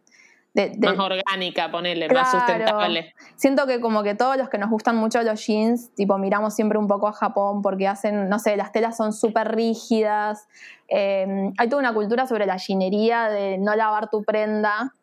[0.54, 3.14] Más orgánica, ponerle, más sustentable.
[3.36, 6.78] Siento que como que todos los que nos gustan mucho los jeans, tipo miramos siempre
[6.78, 10.48] un poco a Japón porque hacen, no sé, las telas son súper rígidas.
[10.88, 14.94] Em, hay toda una cultura sobre la ginería de no lavar tu prenda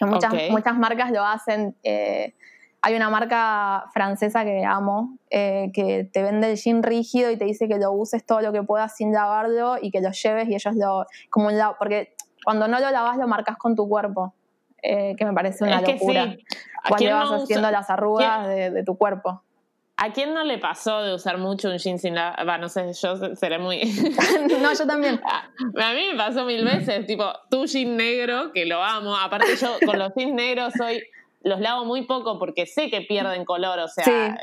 [0.00, 1.76] que muchas, muchas marcas lo hacen.
[1.82, 2.34] Eh,
[2.82, 7.44] hay una marca francesa que amo, eh, que te vende el jean rígido y te
[7.44, 10.54] dice que lo uses todo lo que puedas sin lavarlo y que lo lleves y
[10.54, 11.04] ellos lo...
[11.28, 14.32] como un Porque cuando no lo lavas lo marcas con tu cuerpo,
[14.82, 16.36] eh, que me parece una locura.
[16.88, 19.42] Cuando vas haciendo las arrugas de, tu cuerpo.
[19.96, 22.58] ¿A quién no le pasó de usar mucho un jean sin lavar?
[22.58, 23.82] no sé, yo seré muy...
[24.62, 25.20] no, yo también.
[25.76, 29.14] A, mí me pasó mil veces, tipo, tu jean negro, que lo amo.
[29.14, 31.02] Aparte yo con los jeans negros soy...
[31.42, 34.38] Los lavo muy poco porque sé que pierden color, o sea,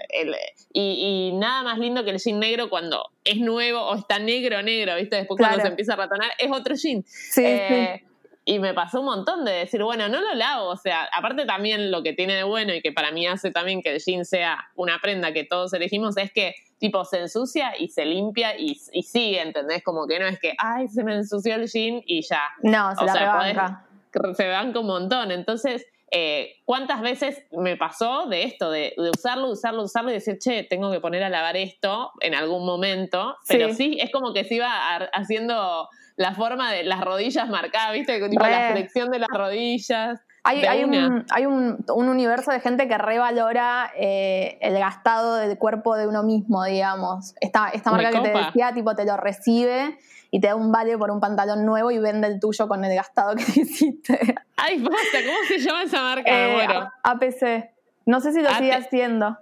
[0.73, 4.95] y, nada más lindo que el jean negro cuando es nuevo o está negro, negro,
[4.95, 5.15] ¿viste?
[5.15, 7.03] Después cuando se empieza a ratonar es otro jean.
[7.05, 8.03] Sí, eh,
[8.47, 10.69] y me pasó un montón de decir, bueno, no lo lavo.
[10.69, 13.81] O sea, aparte también lo que tiene de bueno y que para mí hace también
[13.81, 17.89] que el jean sea una prenda que todos elegimos es que tipo se ensucia y
[17.89, 19.83] se limpia y, y sigue, ¿entendés?
[19.83, 22.41] Como que no es que, ay, se me ensució el jean y ya.
[22.63, 23.85] No, se o la sea,
[24.33, 25.31] se banca un montón.
[25.31, 30.63] Entonces, eh, ¿cuántas veces me pasó de esto, de, usarlo, usarlo, usarlo y decir, che,
[30.63, 33.35] tengo que poner a lavar esto en algún momento?
[33.49, 34.71] Pero sí es como que se iba
[35.11, 38.19] haciendo la forma de las rodillas marcadas, ¿viste?
[38.27, 40.19] Tipo la flexión de las rodillas.
[40.43, 45.95] Hay, un, hay un, un universo de gente que revalora eh, el gastado del cuerpo
[45.95, 47.35] de uno mismo, digamos.
[47.41, 49.97] Esta, esta marca que te decía, tipo, te lo recibe
[50.31, 52.95] y te da un vale por un pantalón nuevo y vende el tuyo con el
[52.95, 54.35] gastado que te hiciste.
[54.55, 56.31] Ay, basta, ¿cómo se llama esa marca?
[56.31, 56.89] Eh, muero.
[57.03, 57.69] APC.
[58.05, 59.37] No sé si lo sigue haciendo.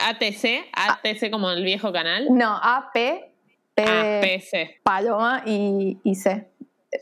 [0.00, 2.26] ATC, ATC como el viejo canal.
[2.30, 3.27] No, AP,
[3.82, 4.80] P Ah, de PC.
[4.82, 6.50] Paloma y, y C.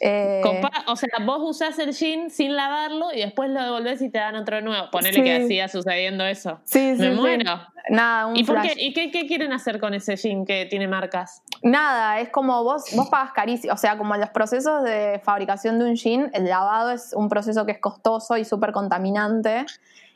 [0.01, 0.43] Eh,
[0.89, 4.35] o sea, vos usás el jean sin lavarlo y después lo devolvés y te dan
[4.35, 4.91] otro nuevo.
[4.91, 5.23] Ponele Sí.
[5.23, 6.61] que así sucediendo eso.
[6.65, 7.21] sí, sí, Me sí.
[7.21, 7.61] muero.
[7.89, 10.89] Nada, un ¿Y, por qué, ¿y qué, qué quieren hacer con ese jean que tiene
[10.89, 11.41] marcas?
[11.62, 13.73] Nada, es como vos, vos pagas carísimo.
[13.75, 17.29] O sea, como en los procesos de fabricación de un jean, el lavado es un
[17.29, 19.67] proceso que es costoso y súper contaminante.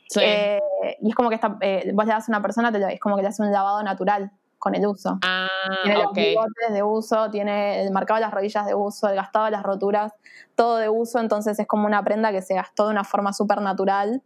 [0.09, 0.19] Sí.
[0.21, 0.59] Eh,
[1.01, 2.99] y es como que está, eh, vos le das a una persona, te lo- es
[2.99, 5.17] como que le hace un lavado natural con el uso.
[5.23, 5.47] ah,
[5.83, 9.45] Tiene los bigotes de uso, tiene el marcado de las rodillas de uso, el gastado
[9.45, 10.13] de las roturas,
[10.55, 13.59] todo de uso, entonces es como una prenda que se gastó de una forma súper
[13.59, 14.21] natural.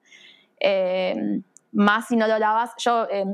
[0.59, 3.25] Eh, más si no lo lavas, yo eh,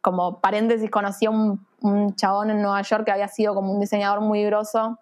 [0.00, 3.80] como paréntesis conocí a un, un chabón en Nueva York que había sido como un
[3.80, 5.00] diseñador muy grosso,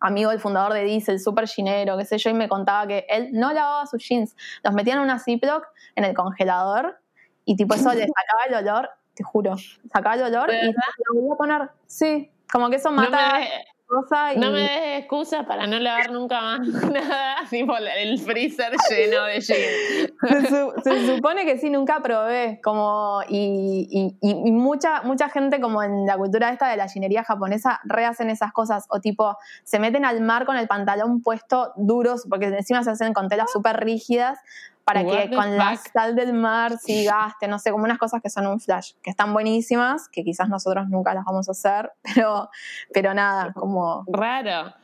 [0.00, 3.28] amigo del fundador de Diesel, súper ginero, qué sé yo, y me contaba que él
[3.32, 6.98] no lavaba sus jeans, los metía en una Ziploc en el congelador
[7.44, 9.56] y tipo eso le sacaba el olor, te juro,
[9.92, 11.70] sacaba el olor ¿De y lo volvía a poner.
[11.86, 13.48] Sí, como que eso No mata me,
[13.86, 16.60] cosa y no me des excusa para no lavar nunca más
[16.92, 20.12] nada, tipo el freezer lleno de jeans.
[20.28, 22.58] se, su- se supone que sí, nunca probé.
[22.64, 26.88] Como, y, y- y- y mucha, mucha gente, como en la cultura esta de la
[26.88, 28.86] ginería japonesa, rehacen esas cosas.
[28.88, 33.12] O tipo, se meten al mar con el pantalón puesto duros, porque encima se hacen
[33.12, 34.38] con telas súper rígidas,
[34.84, 38.20] para What que con la sal del mar sí gaste, no sé, como unas cosas
[38.22, 41.92] que son un flash, que están buenísimas, que quizás nosotros nunca las vamos a hacer,
[42.14, 42.48] pero,
[42.92, 44.04] pero nada, como.
[44.08, 44.74] Raro.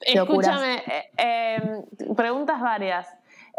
[0.00, 1.60] Escúchame, eh, eh,
[2.16, 3.08] preguntas varias.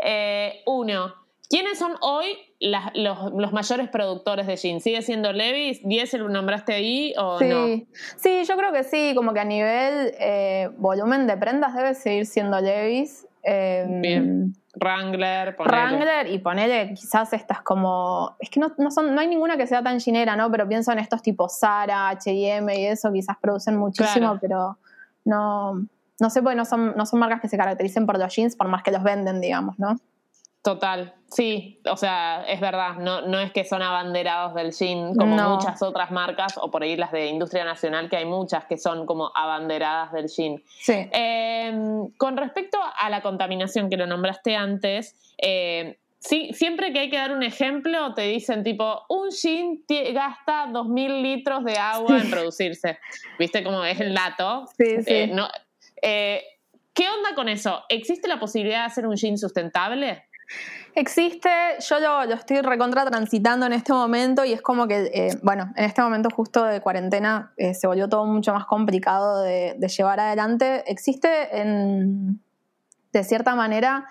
[0.04, 1.13] Eh, uno,
[1.50, 4.84] ¿quiénes son hoy las- los, los mayores productores de jeans?
[4.84, 5.82] ¿Sigue siendo Levis?
[5.84, 7.67] ¿10 lo nombraste ahí o Sí, no?
[8.17, 12.26] sí, yo creo que sí, como que a nivel eh, volumen de prendas debe seguir
[12.28, 13.26] siendo Levis.
[13.41, 14.54] eh, Bien.
[14.80, 15.78] Wrangler, ponele.
[15.78, 18.36] Wrangler y ponele quizás estas como.
[18.40, 20.50] Es que no, no, son, no hay ninguna que sea tan ginera, ¿no?
[20.52, 24.40] Pero pienso en estos tipos Zara, HM y eso, quizás producen muchísimo, Claro.
[24.42, 24.78] pero
[25.26, 25.86] no.
[26.20, 28.68] No sé, porque no son, no son marcas que se caractericen por los jeans, por
[28.68, 29.98] más que los venden, digamos, ¿no?
[30.63, 35.36] Total, sí, o sea, es verdad, no, no es que son abanderados del jean como
[35.38, 35.56] No.
[35.56, 39.06] muchas otras marcas o por ahí las de industria nacional, que hay muchas que son
[39.06, 40.62] como abanderadas del jean.
[40.82, 40.93] Sí.
[41.12, 41.74] Eh,
[42.17, 47.17] con respecto a la contaminación que lo nombraste antes, eh, sí, siempre que hay que
[47.17, 53.00] dar un ejemplo, te dicen tipo, un jean gasta 2.000 litros de agua en producirse.
[53.39, 54.65] ¿Viste cómo es el dato?
[54.78, 55.13] Sí, sí.
[55.13, 55.48] Eh, no-
[56.02, 56.43] eh,
[56.93, 57.84] ¿Qué onda con eso?
[57.89, 60.24] ¿Existe la posibilidad de hacer un jean sustentable?
[60.96, 61.50] Existe,
[61.88, 65.72] yo lo, lo estoy recontra transitando en este momento y es como que, eh, bueno,
[65.76, 69.88] en este momento justo de cuarentena eh, se volvió todo mucho más complicado de, de
[69.90, 70.84] llevar adelante.
[70.88, 72.42] Existe, en,
[73.14, 74.08] de cierta manera,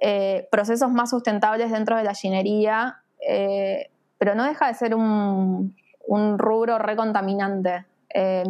[0.00, 3.02] eh, procesos más sustentables dentro de la ginería,
[4.18, 7.84] pero no deja de ser un, un rubro recontaminante.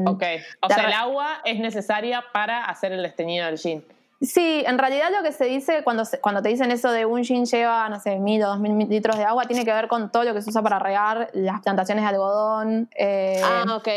[0.05, 0.24] Ok,
[0.61, 3.83] o sea, el agua es necesaria para hacer el desteñido del jean.
[4.20, 7.22] Sí, en realidad lo que se dice cuando, se- cuando te dicen eso de un
[7.22, 10.11] jean lleva, no sé, mil o dos mil litros de agua, tiene que ver con
[10.11, 13.88] todo lo que se usa para regar, las plantaciones de algodón, eh, ah, ok.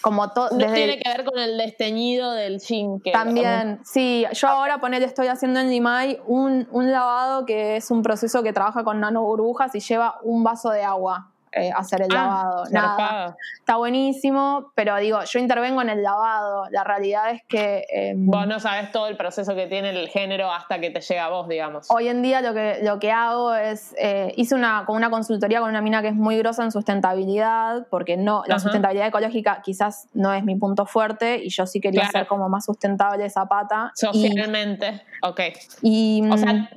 [0.00, 0.50] como todo.
[0.50, 3.00] No tiene que ver con el desteñido del jean.
[3.00, 7.90] Que, También, sí, yo ahora ponele, estoy haciendo en Limay un, un lavado que es
[7.90, 12.08] un proceso que trabaja con nanoburbujas y lleva un vaso de agua eh, hacer el
[12.12, 12.64] Ah, lavado.
[12.70, 13.36] Nada, zarpado.
[13.58, 16.64] está buenísimo, pero digo, yo intervengo en el lavado.
[16.70, 20.50] La realidad es que eh, Vos no sabes todo el proceso que tiene el género
[20.52, 21.86] hasta que te llega a vos, digamos.
[21.90, 25.68] Hoy en día lo que, lo que hago es, eh, hice una, una consultoría con
[25.70, 28.62] una mina que es muy grosa en sustentabilidad, porque no, la Ajá.
[28.62, 32.12] sustentabilidad ecológica quizás no es mi punto fuerte y yo sí quería Claro.
[32.12, 33.92] ser como más sustentable esa pata.
[33.94, 35.02] Y, Socialmente.
[35.22, 35.40] Ok.
[35.82, 36.70] y, O mm, sea,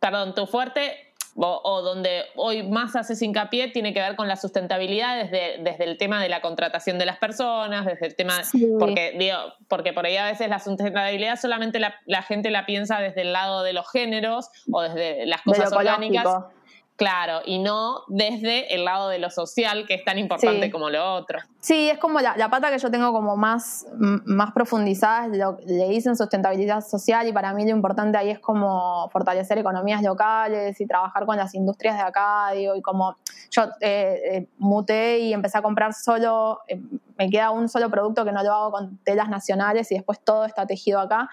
[0.00, 1.05] perdón, tu fuerte
[1.36, 5.84] o, o donde hoy más haces hincapié tiene que ver con la sustentabilidad desde, desde
[5.84, 8.66] el tema de la contratación de las personas, desde el tema, Sí.
[8.78, 9.36] porque digo,
[9.68, 13.32] porque por ahí a veces la sustentabilidad solamente la, la gente la piensa desde el
[13.32, 16.55] lado de los géneros o desde las de cosas orgánicas, ecológico.
[16.96, 20.70] Claro, y no desde el lado de lo social que es tan importante Sí.
[20.70, 21.38] como lo otro.
[21.60, 25.58] Sí, es como la, la pata que yo tengo como más, más profundizada, es lo,
[25.66, 30.80] le dicen sustentabilidad social y para mí lo importante ahí es como fortalecer economías locales
[30.80, 33.16] y trabajar con las industrias de acá, digo, y como
[33.50, 36.80] yo eh, eh, muté y empecé a comprar solo, eh,
[37.18, 40.44] me queda un solo producto que no lo hago con telas nacionales y después todo
[40.46, 41.28] está tejido acá,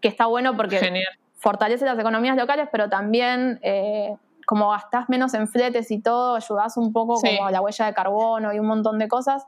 [0.00, 1.04] que está bueno porque Genial.
[1.36, 4.16] fortalece las economías locales, pero también eh,
[4.46, 8.52] como gastás menos en fletes y todo, ayudás un poco como la huella de carbono
[8.52, 9.46] y un montón de cosas.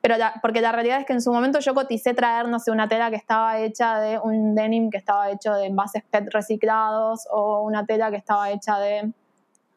[0.00, 2.86] Pero porque la realidad es que en su momento yo coticé traer, no sé, una
[2.86, 7.62] tela que estaba hecha de un denim que estaba hecho de envases PET reciclados o
[7.62, 9.12] una tela que estaba hecha de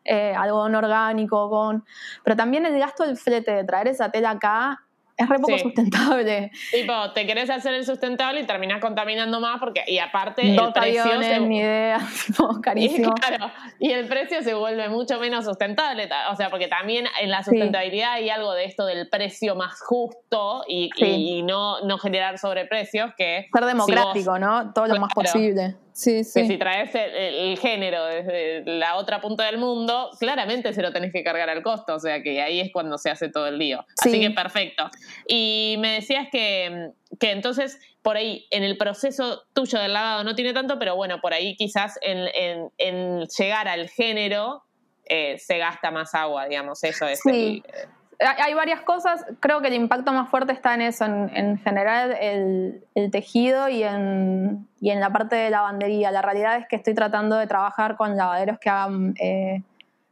[0.05, 1.83] eh, algodón orgánico con...
[2.23, 4.85] Pero también el gasto del flete de traer esa tela acá
[5.19, 6.49] es re poco sustentable.
[6.71, 11.21] Tipo, te querés hacer el sustentable y terminás contaminando más porque, y aparte, el precio.
[11.21, 11.99] Se, mi idea,
[12.63, 13.13] carísimo.
[13.15, 16.09] Y, claro, y el precio se vuelve mucho menos sustentable.
[16.31, 20.63] O sea, porque también en la sustentabilidad hay algo de esto del precio más justo
[20.67, 23.47] y, y no, no generar sobreprecios que.
[23.53, 24.71] Ser democrático, ¿no?
[24.73, 25.75] Todo lo más posible.
[25.99, 26.39] Sí, sí.
[26.39, 31.11] Que si traes el, género desde la otra punta del mundo, claramente se lo tenés
[31.11, 33.85] que cargar al costo, o sea que ahí es cuando se hace todo el lío.
[33.97, 34.89] Así que perfecto.
[35.27, 40.35] Y me decías que, que, entonces por ahí en el proceso tuyo del lavado no
[40.35, 42.29] tiene tanto, pero bueno, por ahí quizás en,
[42.77, 44.63] en, llegar al género
[45.03, 47.19] eh, se gasta más agua, digamos, eso es.
[47.19, 47.61] Sí.
[47.67, 47.87] Eh,
[48.19, 53.11] hay varias cosas, creo que el impacto más fuerte está en eso, en, general el,
[53.11, 56.11] tejido y en, y en la parte de lavandería.
[56.11, 59.63] La realidad es que estoy tratando de trabajar con lavaderos que hagan eh,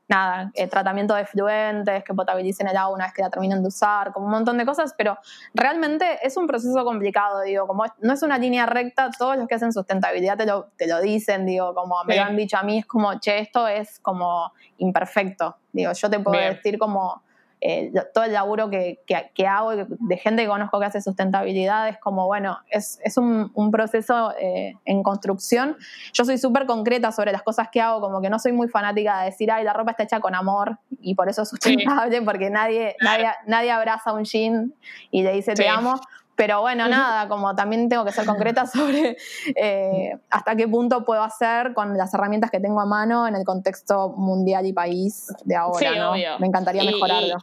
[0.08, 3.68] nada, eh, tratamiento de fluentes, que potabilicen el agua una vez que la terminen de
[3.68, 5.18] usar, como un montón de cosas, pero
[5.54, 9.56] realmente es un proceso complicado, digo, como no es una línea recta, todos los que
[9.56, 12.80] hacen sustentabilidad te lo, te lo dicen, digo, como me lo han dicho a mí,
[12.80, 17.22] es como, che, esto es como imperfecto, digo, yo te puedo decir como
[17.60, 21.98] eh, todo el laburo que, que, hago de gente que conozco que hace sustentabilidad es
[21.98, 25.76] como, bueno, es, es un, un, proceso eh, en construcción.
[26.14, 29.22] Yo soy súper concreta sobre las cosas que hago, como que no soy muy fanática
[29.22, 32.52] de decir, ay, la ropa está hecha con amor y por eso es sustentable, porque
[32.52, 34.74] nadie, nadie, nadie abraza un jean
[35.10, 36.00] y le dice te amo,
[36.38, 39.18] pero bueno, nada, como también tengo que ser concreta sobre
[39.56, 43.44] eh, hasta qué punto puedo hacer con las herramientas que tengo a mano en el
[43.44, 46.14] contexto mundial y país de ahora, ¿no?
[46.40, 47.40] Me encantaría mejorarlo.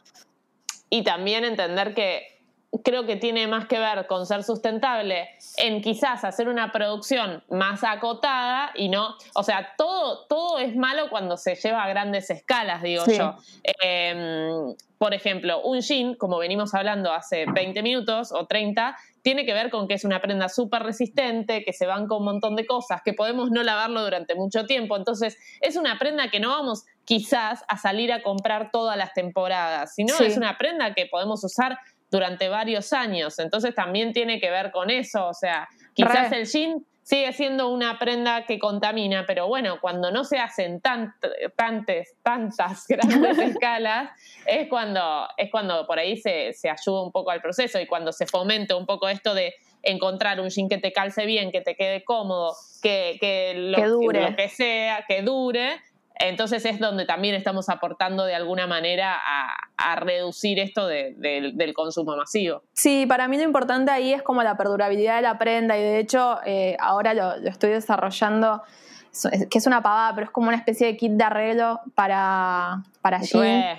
[0.88, 2.33] y también entender que
[2.82, 7.84] creo que tiene más que ver con ser sustentable en quizás hacer una producción más
[7.84, 12.82] acotada y no, o sea, todo, todo es malo cuando se lleva a grandes escalas,
[12.82, 13.36] digo yo.
[13.82, 19.52] Em, por ejemplo, un jean, como venimos hablando hace 20 minutos o 30, tiene que
[19.52, 22.66] ver con que es una prenda súper resistente, que se van con un montón de
[22.66, 24.96] cosas, que podemos no lavarlo durante mucho tiempo.
[24.96, 29.94] Entonces, es una prenda que no vamos quizás a salir a comprar todas las temporadas,
[29.94, 31.78] sino es una prenda que podemos usar
[32.14, 33.40] durante varios años.
[33.40, 35.26] Entonces también tiene que ver con eso.
[35.26, 40.22] O sea, quizás el jean sigue siendo una prenda que contamina, pero bueno, cuando no
[40.22, 41.32] se hacen tantas,
[42.22, 44.10] tantas grandes escalas,
[44.46, 48.26] es cuando, es cuando por ahí se, ayuda un poco al proceso y cuando se
[48.26, 49.52] fomenta un poco esto de
[49.82, 54.20] encontrar un jean que te calce bien, que te quede cómodo, que, que, lo, dure.
[54.20, 55.80] que, lo que sea, que dure
[56.28, 62.62] entonces es donde también estamos aportando de alguna manera a, reducir esto del consumo masivo.
[62.72, 65.98] Sí, para mí lo importante ahí es como la perdurabilidad de la prenda y de
[65.98, 68.62] hecho eh, ahora lo, estoy desarrollando,
[69.50, 73.20] que es una pavada, pero es como una especie de kit de arreglo para, para
[73.20, 73.78] jean.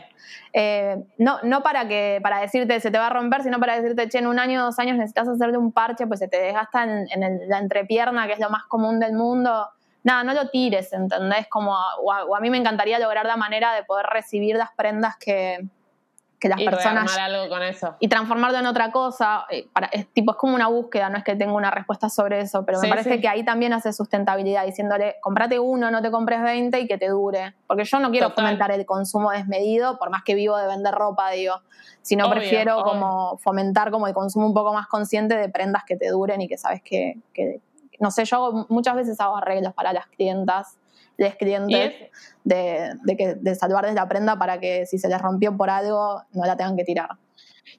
[0.54, 4.08] Eh, no, no para que para decirte se te va a romper, sino para decirte,
[4.08, 6.84] che, en un año o dos años necesitas hacerle un parche, pues se te desgasta
[6.84, 9.68] en, en la entrepierna, que es lo más común del mundo
[10.06, 11.48] nada, no lo tires, ¿entendés?
[11.50, 15.66] Como, o a, mí me encantaría lograr la manera de poder recibir las prendas que,
[16.40, 17.18] que las y personas...
[17.18, 17.96] algo con eso.
[18.00, 19.48] Y transformarlo en otra cosa.
[19.50, 22.40] Eh, para, es, tipo, es como una búsqueda, no es que tenga una respuesta sobre
[22.40, 26.44] eso, pero me parece que ahí también hace sustentabilidad, diciéndole, comprate uno, no te compres
[26.44, 27.56] 20 y que te dure.
[27.66, 31.32] Porque yo no quiero fomentar el consumo desmedido, por más que vivo de vender ropa,
[31.32, 31.62] digo,
[32.04, 36.10] sino prefiero como fomentar como el consumo un poco más consciente de prendas que te
[36.10, 37.60] duren y que sabes que, que
[38.00, 40.78] no sé, yo muchas veces hago arreglos para las clientas,
[41.18, 42.12] les clientes,
[42.44, 46.22] de, de, que, de salvarles la prenda para que si se les rompió por algo
[46.34, 47.10] no la tengan que tirar.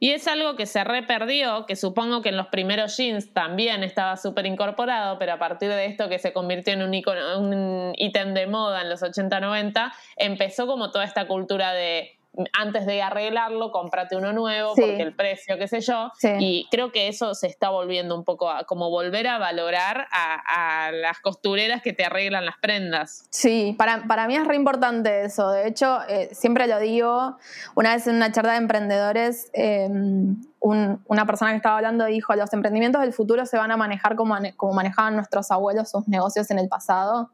[0.01, 4.17] Y es algo que se reperdió, que supongo que en los primeros jeans también estaba
[4.17, 6.93] súper incorporado, pero a partir de esto que se convirtió en un,
[7.39, 12.16] un ítem de moda en los 80-90, empezó como toda esta cultura de
[12.53, 16.11] antes de arreglarlo, cómprate uno nuevo porque el precio, qué sé yo.
[16.39, 20.91] Y creo que eso se está volviendo un poco a, como volver a valorar a,
[20.93, 23.27] las costureras que te arreglan las prendas.
[23.31, 25.51] Sí, para, para mí es re importante eso.
[25.51, 27.37] De hecho, eh, siempre lo digo,
[27.75, 32.53] una vez en una charla de emprendedores, em, una persona que estaba hablando dijo, los
[32.53, 36.59] emprendimientos del futuro se van a manejar como, como manejaban nuestros abuelos sus negocios en
[36.59, 37.31] el pasado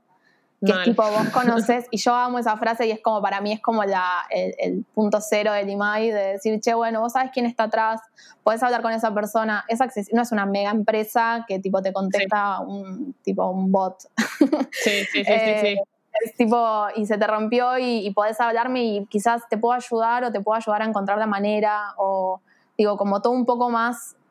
[0.64, 3.52] que es tipo vos conoces, y yo amo esa frase y es como para mí
[3.52, 7.46] es como la, el, punto cero del IMAI de decir, che, bueno, vos sabes quién
[7.46, 8.00] está atrás,
[8.42, 9.80] podés hablar con esa persona, es
[10.12, 14.00] no es una mega empresa que tipo te contesta un tipo un bot.
[14.70, 15.78] Sí, sí, sí, sí, sí.
[16.24, 20.24] Es tipo, y se te rompió y, y podés hablarme y quizás te puedo ayudar
[20.24, 22.40] o te puedo ayudar a encontrar la manera o
[22.76, 24.21] digo, como todo un poco más eh,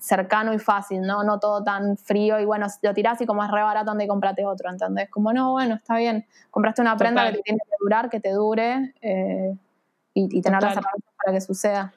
[0.00, 1.22] cercano y fácil, ¿no?
[1.24, 4.44] No todo tan frío y bueno, lo tirás y como es re barato, donde comprate
[4.44, 5.10] otro, ¿entendés?
[5.10, 8.30] Como no, bueno, está bien, compraste una prenda que te tiene que durar, que te
[8.30, 9.54] dure eh,
[10.14, 11.92] y, tener las herramientas para que suceda.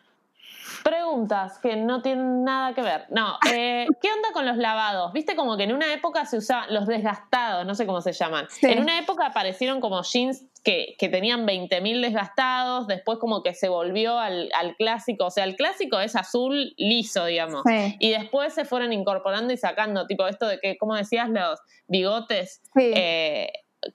[0.84, 3.06] Preguntas que no tienen nada que ver.
[3.10, 5.14] No, eh, ¿qué onda con los lavados?
[5.14, 8.48] Viste como que en una época se usaban los desgastados, no sé cómo se llaman.
[8.62, 13.70] En una época aparecieron como jeans que, que tenían 20.000 desgastados, después como que se
[13.70, 17.64] volvió al, clásico, o sea, el clásico es azul liso, digamos.
[18.00, 22.62] Y después se fueron incorporando y sacando, tipo esto de que, como decías, los bigotes.
[22.76, 23.52] Eh,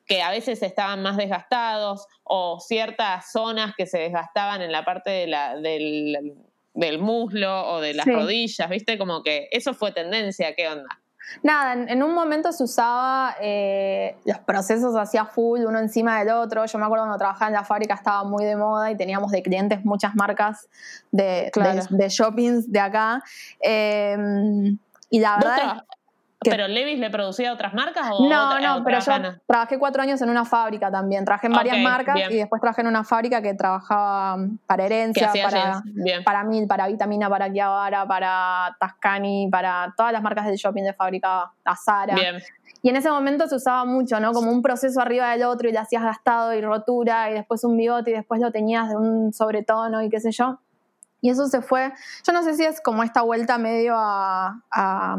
[0.06, 5.10] que a veces estaban más desgastados o ciertas zonas que se desgastaban en la parte
[5.10, 6.34] de la, del,
[6.74, 8.98] del muslo o de las rodillas, ¿viste?
[8.98, 10.88] Como que eso fue tendencia, ¿qué onda?
[11.42, 16.64] Nada, en, un momento se usaba eh, los procesos hacia full, uno encima del otro.
[16.64, 19.42] Yo me acuerdo cuando trabajaba en la fábrica estaba muy de moda y teníamos de
[19.42, 20.68] clientes muchas marcas
[21.10, 21.50] de,
[21.90, 23.22] de, shoppings de acá.
[23.60, 24.16] Eh,
[25.10, 25.84] y la verdad.
[26.40, 29.12] ¿Pero Levis le producía a otras marcas o No, no, pero yo
[29.46, 31.24] trabajé cuatro años en una fábrica también.
[31.24, 34.36] Trabajé en varias marcas y después trabajé en una fábrica que trabajaba
[34.66, 35.82] para herencia, para,
[36.24, 40.92] para Mil, para Vitamina, para Chiavara, para Tascani, para todas las marcas del shopping de
[40.92, 42.14] fábrica, a Zara.
[42.82, 44.32] Y en ese momento se usaba mucho, ¿no?
[44.32, 47.76] Como un proceso arriba del otro y le hacías gastado y rotura y después un
[47.76, 50.60] bigote y después lo tenías de un sobretono y qué sé yo.
[51.20, 51.92] Y eso se fue,
[52.24, 55.16] yo no sé si es como esta vuelta medio a a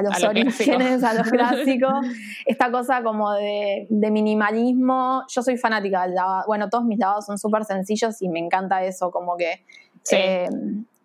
[0.00, 2.06] los orígenes, a los clásicos,
[2.46, 5.24] esta cosa como de, minimalismo.
[5.28, 8.82] Yo soy fanática del lavado, bueno, todos mis lavados son súper sencillos y me encanta
[8.84, 9.64] eso, como que...
[10.10, 10.48] Eh,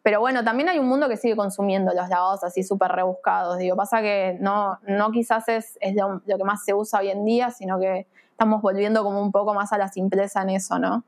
[0.08, 3.58] pero bueno, también hay un mundo que sigue consumiendo los lavados así súper rebuscados.
[3.58, 7.26] Digo, pasa que no, no quizás es, es lo, que más se usa hoy en
[7.26, 11.04] día, sino que estamos volviendo como un poco más a la simpleza en eso, ¿no?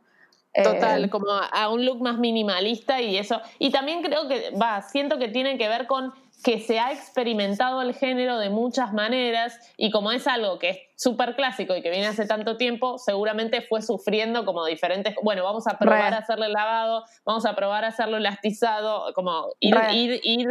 [0.53, 3.39] Total, eh, como a un look más minimalista y eso.
[3.57, 6.11] Y también creo que, va, siento que tiene que ver con
[6.43, 10.77] que se ha experimentado el género de muchas maneras y como es algo que es
[10.95, 15.67] súper clásico y que viene hace tanto tiempo, seguramente fue sufriendo como diferentes, bueno, vamos
[15.67, 20.47] a probar a hacerle lavado, vamos a probar a hacerlo elastizado, como ir, ir, ir,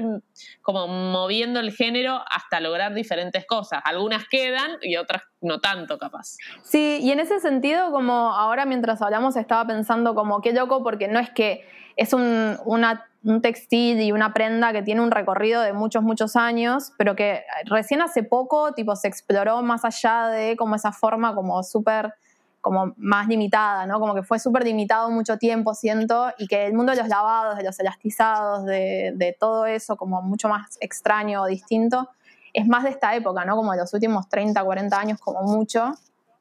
[0.63, 3.81] como moviendo el género hasta lograr diferentes cosas.
[3.85, 6.37] Algunas quedan y otras no tanto capaz.
[6.63, 11.09] Sí, y en ese sentido, como ahora mientras hablamos estaba pensando como qué loco porque
[11.09, 11.65] no es que
[11.99, 16.93] es un, un, textil y una prenda que tiene un recorrido de muchos, muchos años,
[16.97, 21.63] pero que recién hace poco, tipo, se exploró más allá de como esa forma como
[21.65, 22.15] súper,
[22.61, 23.99] como más limitada, ¿no?
[23.99, 27.59] Como que fue súper limitado mucho tiempo, siento, y que el mundo de los lavados,
[27.59, 32.09] de los elastizados, de, de todo eso, como mucho más extraño o distinto,
[32.55, 33.57] es más de esta época, ¿no?
[33.57, 35.95] Como de los últimos 30, 40 años como mucho.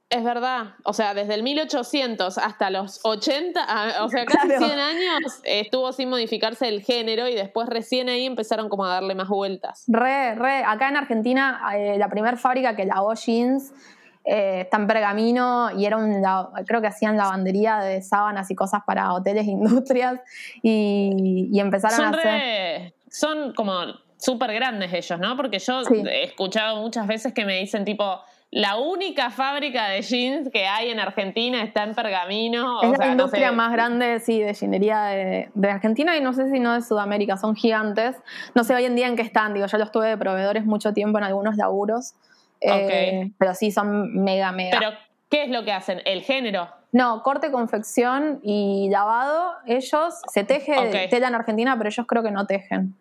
[0.10, 4.64] Es verdad, o sea, desde el 1800 hasta los 80, ah, o sea, casi 100
[4.64, 9.28] años estuvo sin modificarse el género y después recién ahí empezaron como a darle más
[9.28, 9.84] vueltas.
[9.88, 13.74] Re, re, acá en Argentina eh, la primera fábrica que lavó jeans
[14.24, 16.24] eh, está en Pergamino y era un,
[16.66, 20.22] creo que hacían lavandería de sábanas y cosas para hoteles e industrias
[20.62, 22.93] y, empezaron a hacer...
[23.10, 23.74] son como
[24.18, 25.36] súper grandes ellos, ¿no?
[25.36, 30.50] Porque yo he escuchado muchas veces que me dicen tipo la única fábrica de jeans
[30.52, 32.82] que hay en Argentina está en Pergamino.
[32.82, 36.74] Es la industria más grande, sí, de jeanería de, Argentina y no sé si no
[36.74, 38.16] de Sudamérica, son gigantes.
[38.56, 40.93] No sé hoy en día en qué están, digo, yo los tuve de proveedores mucho
[40.93, 42.14] tiempo en algunos laburos.
[42.62, 44.80] Eh, pero sí, son mega, mega.
[44.80, 44.91] Pero,
[45.30, 46.02] ¿qué es lo que hacen?
[46.06, 46.70] ¿El género?
[46.93, 49.52] No, corte, confección y lavado.
[49.66, 52.95] Ellos se teje tela en Argentina, pero ellos creo que no tejen.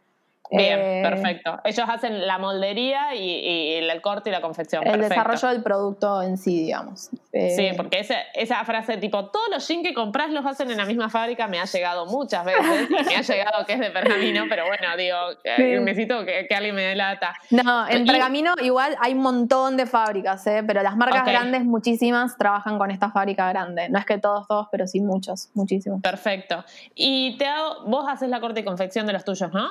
[0.50, 1.60] Bien, eh, perfecto.
[1.64, 4.86] Ellos hacen la moldería y, el corte y la confección.
[4.86, 7.10] El desarrollo del producto en sí, digamos.
[7.32, 10.84] Eh, sí, porque esa, frase tipo, todos los jeans que compras los hacen en la
[10.84, 14.44] misma fábrica me ha llegado muchas veces y me ha llegado que es de pergamino,
[14.48, 17.34] pero bueno, digo, eh, necesito que, alguien me dé la data.
[17.50, 22.78] No, en pergamino igual hay un montón de fábricas, pero las marcas grandes, muchísimas, trabajan
[22.78, 23.88] con esta fábrica grande.
[23.88, 26.00] No es que todos, todos, pero sí muchos, muchísimos.
[26.00, 26.64] Perfecto.
[26.94, 29.70] Y te hago, vos haces la corte y confección de los tuyos, ¿no?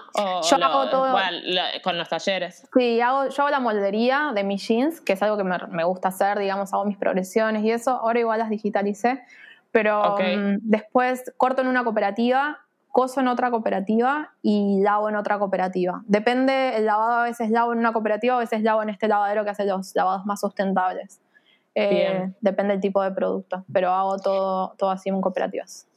[1.84, 2.68] Con los talleres.
[2.74, 6.10] Sí, hago, yo hago la moldería de mis jeans, que es algo que me, gusta
[6.10, 7.92] hacer, digamos, hago mis progresiones y eso.
[7.92, 9.22] Ahora igual las digitalicé,
[9.72, 12.60] pero mm, después corto en una cooperativa,
[12.92, 16.02] coso en otra cooperativa y lavo en otra cooperativa.
[16.08, 19.44] Depende, el lavado a veces lavo en una cooperativa, a veces lavo en este lavadero
[19.44, 21.20] que hace los lavados más sustentables.
[21.78, 25.88] Eh, depende del tipo de producto, pero hago todo, todo así en cooperativas.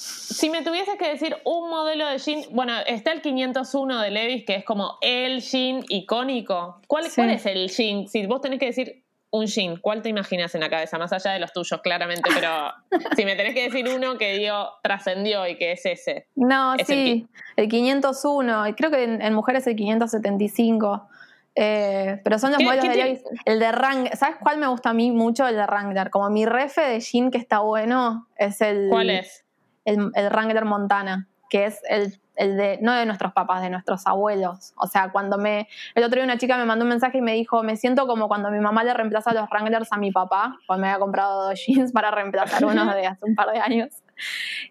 [0.00, 4.46] Si me tuvieses que decir un modelo de jean, bueno, está el 501 de Levis,
[4.46, 6.80] que es como el jean icónico.
[6.86, 8.08] ¿Cuál, ¿cuál es el jean?
[8.08, 10.96] Si vos tenés que decir un jean, ¿cuál te imaginas en la cabeza?
[10.96, 12.72] Más allá de los tuyos, claramente, pero
[13.16, 16.28] si me tenés que decir uno que digo trascendió y que es ese.
[16.34, 21.08] No, sí, el, 501, creo que en, mujeres el 575.
[21.56, 23.22] Eh, pero son los modelos de Levis.
[23.44, 25.46] El de Wrangler, ¿sabes cuál me gusta a mí mucho?
[25.46, 26.08] El de Wrangler.
[26.08, 28.88] Como mi refe de jean que está bueno es el.
[28.88, 29.44] ¿Cuál es?
[29.84, 34.06] El, el Wrangler Montana, que es el, el, de, no de nuestros papás, de nuestros
[34.06, 34.72] abuelos.
[34.76, 37.34] O sea, cuando me, el otro día una chica me mandó un mensaje y me
[37.34, 40.82] dijo, me siento como cuando mi mamá le reemplaza los Wranglers a mi papá, cuando
[40.82, 43.88] me había comprado dos jeans para reemplazar unos de hace un par de años.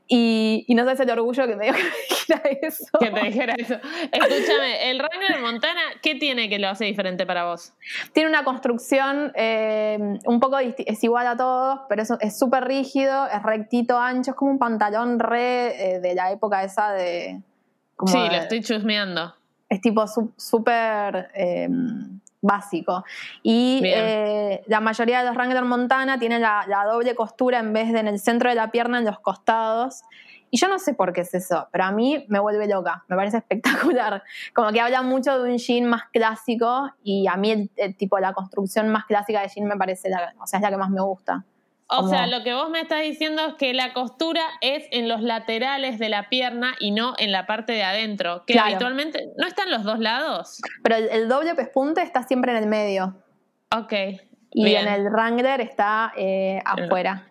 [0.08, 1.74] Y, y no sé, es el orgullo que me dio
[2.28, 2.86] que me dijera eso.
[3.00, 3.76] Que te dijera eso.
[4.12, 7.74] Escúchame, el Wrangler Montana, ¿qué tiene que lo hace diferente para vos?
[8.14, 13.44] Tiene una construcción eh, un poco, es igual a todos, pero es súper rígido, es
[13.44, 17.42] rectito, ancho, es como un pantalón re eh, de la época esa de...
[18.06, 19.36] sí, lo estoy chusmeando.
[19.70, 20.06] Es tipo
[20.38, 21.30] súper...
[21.34, 21.70] Eh,
[22.42, 23.04] básico.
[23.44, 28.00] Y eh, la mayoría de los Wrangler Montana tienen la, doble costura en vez de
[28.00, 30.04] en el centro de la pierna, en los costados.
[30.52, 33.16] Y yo no sé por qué es eso, pero a mí me vuelve loca, me
[33.16, 33.38] parece
[33.94, 34.24] espectacular.
[34.54, 38.34] Como que habla mucho de un jean más clásico y a mí el, tipo, la
[38.34, 41.02] construcción más clásica de jean me parece, la, o sea, es la que más me
[41.02, 41.46] gusta.
[41.92, 45.22] O sea, lo que vos me estás diciendo es que la costura es en los
[45.22, 49.72] laterales de la pierna y no en la parte de adentro, que habitualmente no están
[49.72, 50.62] los dos lados.
[50.84, 53.16] Pero el, doble pespunte está siempre en el medio.
[53.76, 53.94] Ok.
[54.52, 57.29] Y en el Wrangler está eh, afuera.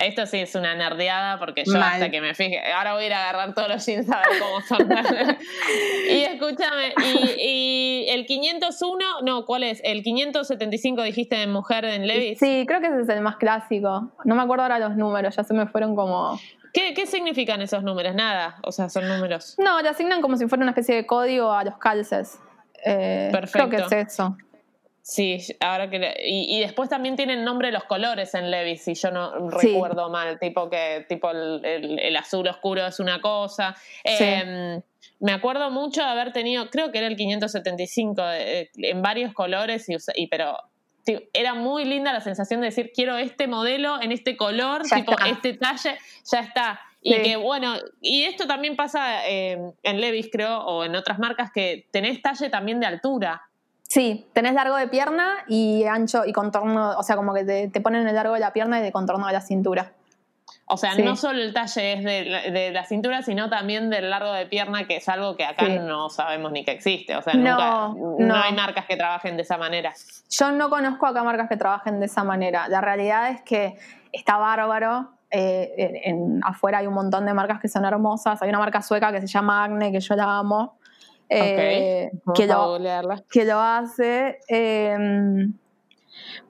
[0.00, 3.12] Esto sí es una nerdeada porque yo hasta que me fije, ahora voy a ir
[3.12, 4.90] a agarrar todos los jeans a ver cómo son.
[6.10, 6.94] y escúchame,
[7.38, 9.80] y, el 501, no, ¿cuál es?
[9.84, 12.38] ¿El 575 dijiste de mujer en Levis?
[12.38, 14.10] Sí, creo que ese es el más clásico.
[14.24, 16.40] No me acuerdo ahora los números, ya se me fueron como...
[16.72, 18.14] ¿Qué, ¿Qué, significan esos números?
[18.14, 19.56] Nada, o sea, son números.
[19.58, 22.38] No, le asignan como si fuera una especie de código a los calces.
[22.84, 23.68] Eh, Perfecto.
[23.68, 24.36] Creo que es eso.
[25.10, 29.50] Sí, ahora que y, después también tienen nombre los colores en Levis, si yo no
[29.50, 33.74] recuerdo mal, tipo que tipo el, azul oscuro es una cosa.
[34.04, 34.80] Em,
[35.18, 39.88] me acuerdo mucho de haber tenido, creo que era el 575 eh, en varios colores
[39.88, 40.56] y, pero
[41.32, 45.54] era muy linda la sensación de decir quiero este modelo en este color, tipo este
[45.54, 45.98] talle,
[46.30, 46.80] ya está.
[47.02, 51.50] Y que bueno, y esto también pasa em, en Levis creo o en otras marcas
[51.52, 53.42] que tenés talle también de altura.
[53.90, 58.06] Sí, tenés largo de pierna y ancho y contorno, o sea, como que te, ponen
[58.06, 59.94] el largo de la pierna y de contorno de la cintura.
[60.66, 64.46] O sea, no solo el talle es de, la cintura, sino también del largo de
[64.46, 67.16] pierna, que es algo que acá no sabemos ni que existe.
[67.16, 69.92] O sea, no, no, hay marcas que trabajen de esa manera.
[70.30, 72.68] Yo no conozco acá marcas que trabajen de esa manera.
[72.68, 73.76] La realidad es que
[74.12, 75.10] está bárbaro.
[75.32, 78.40] Eh, en, afuera hay un montón de marcas que son hermosas.
[78.40, 80.78] Hay una marca sueca que se llama Agne, que yo la amo
[81.30, 82.78] eh, que, lo,
[83.30, 84.40] que, lo, hace.
[84.48, 85.54] Em,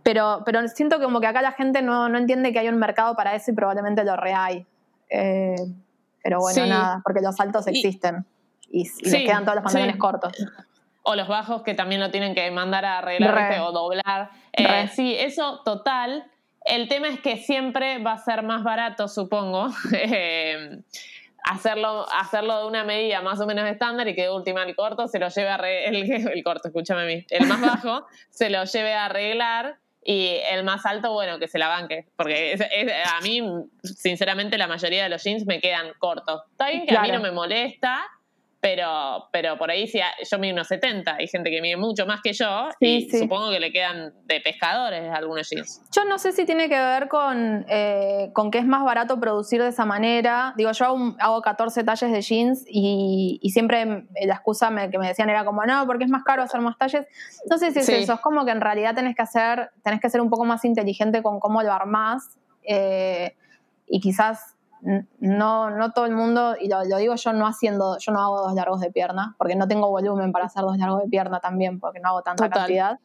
[0.03, 3.35] pero, pero siento como que acá la gente no, entiende que hay un mercado para
[3.35, 4.67] eso y probablemente lo re hay.
[5.11, 5.55] Eh,
[6.23, 8.25] pero bueno, nada, porque los altos existen
[8.71, 10.33] y, les quedan todos los pantalones cortos.
[11.03, 14.31] O los bajos que también lo tienen que mandar a arreglar o doblar.
[14.53, 16.25] Eh, sí, eso total.
[16.65, 19.69] El tema es que siempre va a ser más barato, supongo.
[21.45, 25.09] hacerlo, hacerlo de una medida más o menos estándar y que de última el corto
[25.09, 25.57] se lo lleve a
[25.89, 30.39] el, el corto, escúchame a mí, el más bajo se lo lleve a arreglar y
[30.51, 32.07] el más alto, bueno, que se la banque.
[32.17, 32.57] Porque
[33.07, 33.43] a mí,
[33.83, 36.43] sinceramente, la mayoría de los jeans me quedan cortos.
[36.51, 38.03] Está bien que a mí no me molesta,
[38.61, 40.01] pero, pero por ahí si
[40.31, 43.59] yo mido unos 70, hay gente que mide mucho más que yo y supongo que
[43.59, 45.81] le quedan de pescadores algunos jeans.
[45.95, 49.63] Yo no sé si tiene que ver con, eh, con que es más barato producir
[49.63, 50.53] de esa manera.
[50.59, 50.85] Digo, yo
[51.19, 55.87] hago, 14 talles de jeans y, siempre la excusa que me decían era como, no,
[55.87, 57.07] porque es más caro hacer más talles.
[57.49, 60.11] No sé si es eso, es como que en realidad tenés que hacer, tenés que
[60.11, 63.35] ser un poco más inteligente con cómo lo armás eh,
[63.89, 68.21] y quizás no, no todo el mundo, y lo, digo yo no haciendo, yo no
[68.21, 71.41] hago dos largos de pierna, porque no tengo volumen para hacer dos largos de pierna
[71.41, 72.99] también, porque no hago tanta cantidad.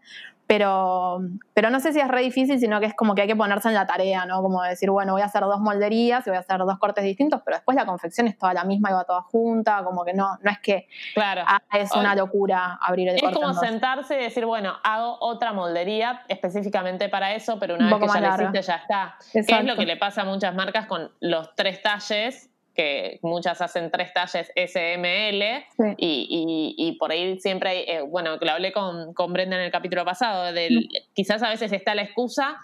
[0.48, 1.22] Pero,
[1.54, 3.68] pero no sé si es re difícil, sino que es como que hay que ponerse
[3.68, 4.42] en la tarea, ¿no?
[4.42, 7.42] Como decir, bueno, voy a hacer dos molderías y voy a hacer dos cortes distintos,
[7.44, 10.38] pero después la confección es toda la misma y va toda junta, como que no,
[10.42, 11.44] no es que claro.
[11.48, 16.24] Ah, es una locura abrir el Es como sentarse y decir, bueno, hago otra moldería
[16.28, 19.18] específicamente para eso, pero una vez que ya lo hiciste ya está.
[19.32, 23.62] Que es lo que le pasa a muchas marcas con los tres talles que muchas
[23.62, 29.14] hacen tres talles SML y, por ahí siempre hay, eh, bueno, que lo hablé con,
[29.14, 32.58] con, Brenda en el capítulo pasado, del, quizás a veces está la excusa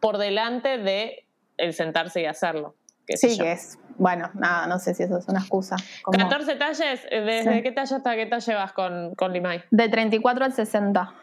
[0.00, 2.74] por delante de el sentarse y hacerlo.
[3.08, 5.76] sí, que es, bueno, nada, no sé si eso es una excusa.
[6.04, 9.62] 14 talles, ¿desde qué talla hasta qué talle vas con, con Limay?
[9.70, 11.14] De 34 al 60.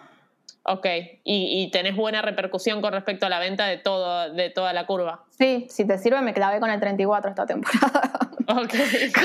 [0.63, 0.85] Ok,
[1.23, 4.85] ¿Y, ¿Y, tenés buena repercusión con respecto a la venta de todo, de toda la
[4.85, 5.23] curva.
[5.31, 8.11] Sí, si te sirve me clavé con el 34 esta temporada.
[8.47, 8.73] Ok.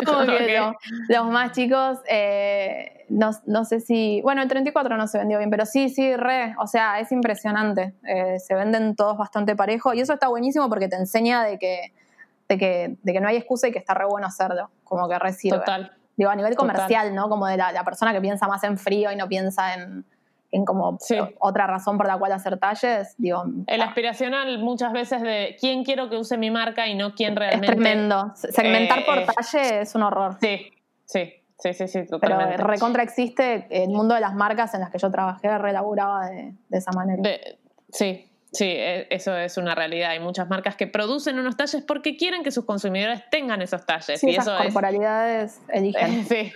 [0.05, 0.61] Como que
[1.09, 5.51] los, más chicos, eh, no, no, sé si, bueno, el 34 no se vendió bien,
[5.51, 7.95] pero sí, sí, re, o sea, es impresionante.
[8.07, 11.93] Eh, se venden todos bastante parejo y eso está buenísimo porque te enseña de que,
[12.49, 15.19] de que, de que no hay excusa y que está re bueno hacerlo, como que
[15.19, 15.59] recibe.
[15.59, 15.91] Total.
[16.17, 17.29] Digo, a nivel comercial, ¿no?
[17.29, 20.05] Como de la persona que piensa más en frío y no piensa en
[20.51, 20.99] en como
[21.39, 23.45] otra razón por la cual hacer talles, digo...
[23.67, 27.67] El aspiracional muchas veces de quién quiero que use mi marca y no quién realmente...
[27.67, 28.33] Es tremendo.
[28.35, 30.37] Segmentar por eh, talle es un horror.
[30.41, 30.73] Sí,
[31.05, 31.33] sí.
[31.59, 32.57] Sí, sí, sí, totalmente.
[32.57, 36.53] Pero recontra existe el mundo de las marcas en las que yo trabajé, relaboraba de,
[36.69, 37.23] de esa manera.
[37.89, 40.11] sí, sí, e, eso es una realidad.
[40.11, 44.21] Hay muchas marcas que producen unos talles porque quieren que sus consumidores tengan esos talles.
[44.21, 46.27] Sí, y esas corporalidades eligen.
[46.29, 46.53] sí.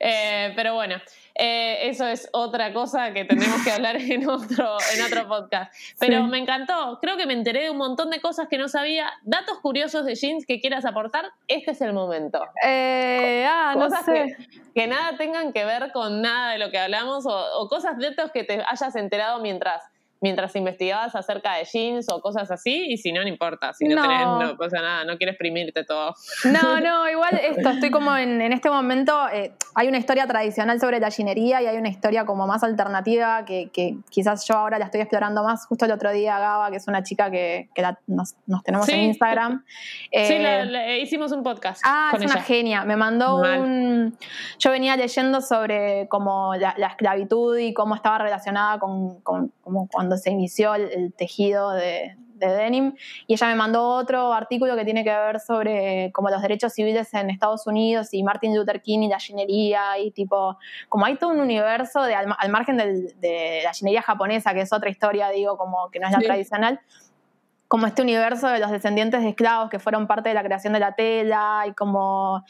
[0.00, 0.96] Eh, pero bueno,
[1.34, 5.72] eh, eso es otra cosa que tenemos que hablar en otro, en otro podcast.
[5.98, 9.10] Pero me encantó, creo que me enteré de un montón de cosas que no sabía.
[9.22, 12.44] Datos curiosos de jeans que quieras aportar, este es el momento.
[12.64, 14.36] Eh, ah, no sé.
[14.74, 18.30] Que, nada tengan que ver con nada de lo que hablamos o, o cosas, datos
[18.32, 19.82] que te hayas enterado mientras
[20.22, 23.96] mientras investigabas acerca de jeans o cosas así, y si no, no importa, si no,
[23.96, 24.02] no.
[24.02, 26.14] tenés, no pasa nada, no quieres exprimirte todo.
[26.44, 30.80] No, no, igual esto, estoy como en, en este momento, eh, hay una historia tradicional
[30.80, 34.78] sobre la ginería y hay una historia como más alternativa que, que, quizás yo ahora
[34.78, 35.66] la estoy explorando más.
[35.66, 39.00] Justo el otro día Gaba, que es una chica que, que nos, nos, tenemos en
[39.00, 39.64] Instagram.
[39.66, 41.82] sí, eh, hicimos un podcast.
[41.84, 44.16] Ah, es una genia, me mandó un...
[44.58, 49.88] Yo venía leyendo sobre como la, la, esclavitud y cómo estaba relacionada con, con como
[49.88, 52.94] cuando se inició el, tejido de, denim.
[53.28, 57.14] Y ella me mandó otro artículo que tiene que ver sobre como los derechos civiles
[57.14, 60.58] en Estados Unidos y Martin Luther King y la ginería y tipo
[60.88, 64.90] como hay todo un universo de, al, margen de la ginería japonesa que es otra
[64.90, 66.80] historia digo como que no es la tradicional
[67.72, 70.78] como este universo de los descendientes de esclavos que fueron parte de la creación de
[70.78, 72.44] la tela y como,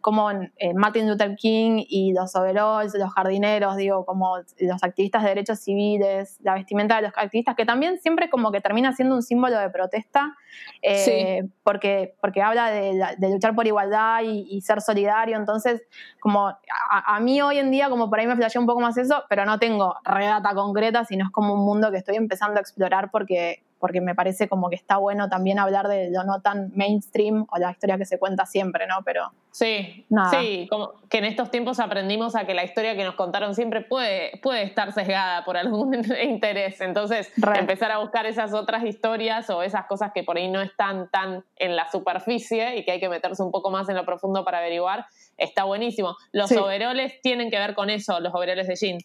[0.00, 5.28] como eh, Martin Luther King y los overalls, los jardineros, digo, como los activistas de
[5.28, 9.22] derechos civiles, la vestimenta de los activistas, que también siempre como que termina siendo un
[9.22, 10.34] símbolo de protesta,
[10.82, 15.82] eh, porque, porque habla de, luchar por igualdad y, ser solidario, entonces
[16.18, 19.22] como a, mí hoy en día como por ahí me flashea un poco más eso,
[19.28, 23.12] pero no tengo redata concreta, sino es como un mundo que estoy empezando a explorar
[23.12, 27.48] porque porque me parece como que está bueno también hablar de lo no tan mainstream
[27.50, 28.98] o la historia que se cuenta siempre, ¿no?
[29.04, 33.16] Pero sí, sí, como que en estos tiempos aprendimos a que la historia que nos
[33.16, 38.84] contaron siempre puede, puede estar sesgada por algún interés, entonces empezar a buscar esas otras
[38.84, 42.92] historias o esas cosas que por ahí no están tan en la superficie y que
[42.92, 45.06] hay que meterse un poco más en lo profundo para averiguar,
[45.38, 46.14] está buenísimo.
[46.30, 48.98] Los overoles tienen que ver con eso, los overoles de jean.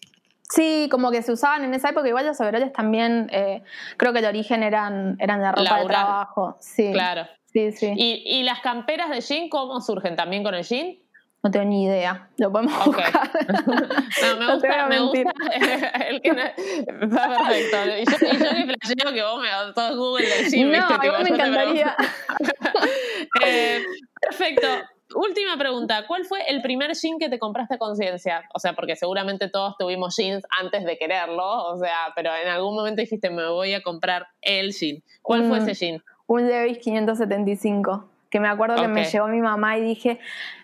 [0.50, 3.62] Sí, como que se usaban en esa época, igual los overoles también, eh,
[3.96, 6.56] creo que el origen eran, eran de ropa de trabajo.
[6.60, 6.92] Sí.
[6.92, 7.26] Claro.
[7.52, 7.92] Sí, sí.
[7.96, 10.16] ¿Y, ¿Y, las camperas de jean cómo surgen?
[10.16, 10.96] ¿También con el jean?
[11.42, 12.28] No tengo ni idea.
[12.36, 13.12] Lo podemos buscar.
[14.22, 15.32] no, me gusta, me gusta
[16.08, 17.76] el que no, está perfecto.
[17.86, 20.72] Y yo, y yo que flasheo que vos me das todo Google del jean.
[20.72, 21.96] No, a mí me encantaría.
[23.44, 23.84] eh,
[24.20, 24.66] perfecto
[25.14, 28.48] última pregunta, ¿cuál fue el primer jean que te compraste a conciencia?
[28.54, 32.74] O sea, porque seguramente todos tuvimos jeans antes de quererlo, o sea, pero en algún
[32.74, 35.02] momento dijiste, me voy a comprar el jean.
[35.22, 36.02] ¿Cuál fue ese jean?
[36.26, 40.20] Un Levi's 575 que me acuerdo que me llevó mi mamá y dije,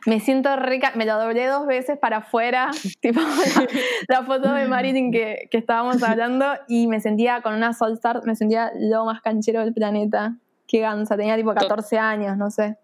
[0.06, 2.70] me siento rica, me lo doblé dos veces para afuera,
[3.00, 3.20] tipo
[4.08, 8.36] la, foto de Marilyn que, que, estábamos hablando y me sentía con una Solstar, me
[8.36, 10.36] sentía lo más canchero del planeta.
[10.66, 12.76] Qué gansa, tenía tipo 14 años, no sé.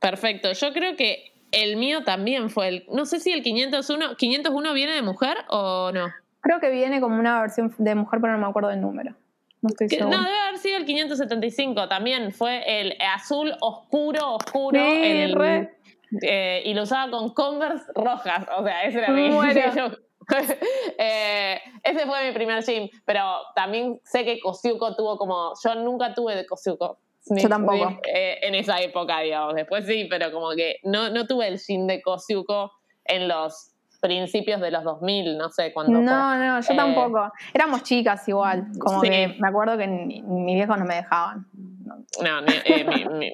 [0.00, 0.52] Perfecto.
[0.52, 2.86] Yo creo que el mío también fue el.
[2.90, 4.16] No sé si el 501.
[4.16, 6.08] ¿501 viene de mujer o no?
[6.40, 9.14] Creo que viene como una versión de mujer, pero no me acuerdo del número.
[9.60, 10.16] No estoy segura.
[10.16, 11.88] No, debe haber sido el 575.
[11.88, 14.80] También fue el azul oscuro, oscuro.
[14.80, 15.68] el,
[16.22, 18.46] eh, y lo usaba con Converse rojas.
[18.56, 19.28] O sea, ese era mi.
[20.98, 22.88] eh, ese fue mi primer gym.
[23.04, 23.22] Pero
[23.54, 25.52] también sé que Kosiuko tuvo como.
[25.62, 26.98] Yo nunca tuve de Kosiuko.
[27.26, 28.00] Yo tampoco.
[28.12, 29.54] Eh, en esa época, digamos.
[29.54, 32.72] Después sí, pero como que no, no tuve el jean de Kosiuko
[33.04, 36.00] en los principios de los 2000, no sé cuándo.
[36.00, 37.30] No, no, yo eh, tampoco.
[37.52, 38.66] Éramos chicas igual.
[38.78, 41.46] Como que me acuerdo que mis viejos no me dejaban.
[42.22, 42.84] No, eh,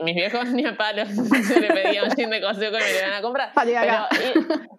[0.03, 1.09] mis viejos ni a palos
[1.49, 3.53] se le pedía un jean de coseo que me lo iban a comprar.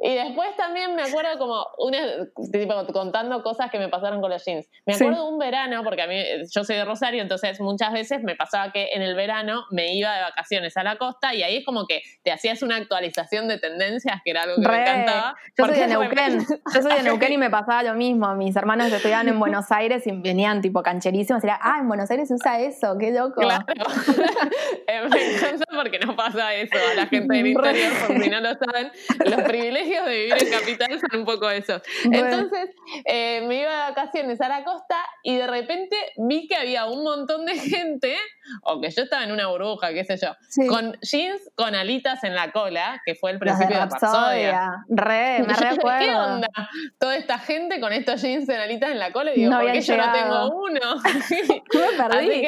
[0.02, 2.00] y, después también me acuerdo como una,
[2.52, 4.68] tipo, contando cosas que me pasaron con los jeans.
[4.86, 8.24] Me acuerdo de un verano, porque a mí, yo soy de Rosario, entonces muchas veces
[8.24, 11.58] me pasaba que en el verano me iba de vacaciones a la costa y ahí
[11.58, 15.36] es como que te hacías una actualización de tendencias, que era algo que me encantaba.
[15.58, 16.40] Yo soy de Neuquén,
[16.74, 18.34] yo soy de Neuquén y me pasaba lo mismo.
[18.36, 22.10] Mis hermanos estudiaban en Buenos Aires y venían tipo cancherísimos y era, ah, en Buenos
[22.12, 23.42] Aires se usa eso, qué loco.
[23.42, 23.66] Claro.
[24.88, 28.40] Eh, me encanta porque no pasa eso a la gente del interior, por si no
[28.40, 28.92] lo saben.
[29.26, 31.82] Los privilegios de vivir en capital son un poco eso.
[32.06, 32.70] Entonces,
[33.06, 37.04] eh, me iba de vacaciones a la costa y de repente vi que había un
[37.04, 38.16] montón de gente,
[38.64, 40.36] o que yo estaba en una burbuja, qué sé yo,
[40.68, 44.86] con jeans con alitas en la cola, que fue el principio de, Rapsodia.
[44.90, 46.00] Re, me recuerdo.
[46.00, 46.50] ¿Qué onda?
[47.00, 49.82] Toda esta gente con estos jeans en alitas en la cola y digo, ¿por qué
[49.82, 51.02] yo no tengo uno?
[51.74, 52.48] me perdí.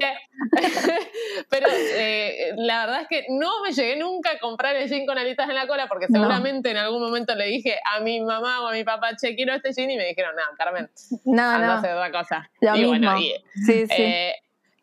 [1.50, 5.18] pero eh, la verdad es que no me llegué nunca a comprar el jean con
[5.18, 8.68] alitas en la cola porque seguramente en algún momento le dije a mi mamá o
[8.68, 10.90] a mi papá, che, quiero este jean y me dijeron, no, Carmen,
[11.26, 11.72] no, no.
[11.72, 12.50] a hacer otra cosa.
[12.62, 12.90] Lo y mismo.
[12.90, 13.18] Bueno,
[13.66, 13.88] sí, sí.
[13.90, 14.34] Eh,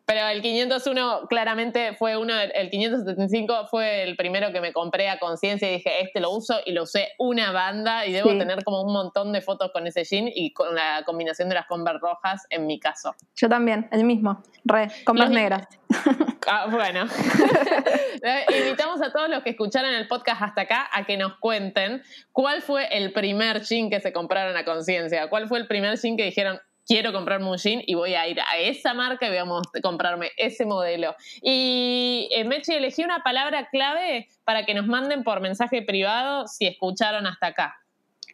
[0.07, 5.19] pero el 501 claramente fue uno, el 575 fue el primero que me compré a
[5.19, 8.81] conciencia y dije, este lo uso y lo usé una banda y debo tener como
[8.83, 12.47] un montón de fotos con ese jean y con la combinación de las Converse rojas
[12.49, 13.15] en mi caso.
[13.35, 15.67] Yo también, el mismo, re, Converse negras.
[16.49, 17.01] Ah, bueno,
[18.57, 22.01] invitamos a todos los que escucharon el podcast hasta acá a que nos cuenten
[22.31, 26.15] cuál fue el primer jean que se compraron a conciencia, cuál fue el primer jean
[26.15, 29.37] que dijeron, quiero comprarme un jean y voy a ir a esa marca y voy
[29.37, 31.15] a comprarme ese modelo.
[31.41, 36.65] Y eh, Mechi, elegí una palabra clave para que nos manden por mensaje privado si
[36.65, 37.75] escucharon hasta acá.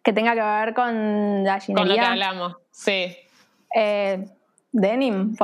[0.04, 3.18] Que tenga que ver con la Con lo que hablamos, sí.
[3.76, 4.24] Eh,
[4.72, 5.36] denim,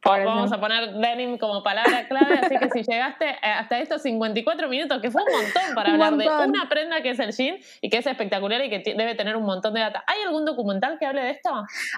[0.00, 0.26] ponele.
[0.26, 4.68] Vamos a poner denim como palabra clave, así que si llegaste eh, hasta estos 54
[4.68, 7.90] minutos, que fue un montón para hablar de una prenda que es el jean y
[7.90, 10.04] que es espectacular y que debe tener un montón de data.
[10.06, 11.50] ¿Hay algún documental que hable de esto?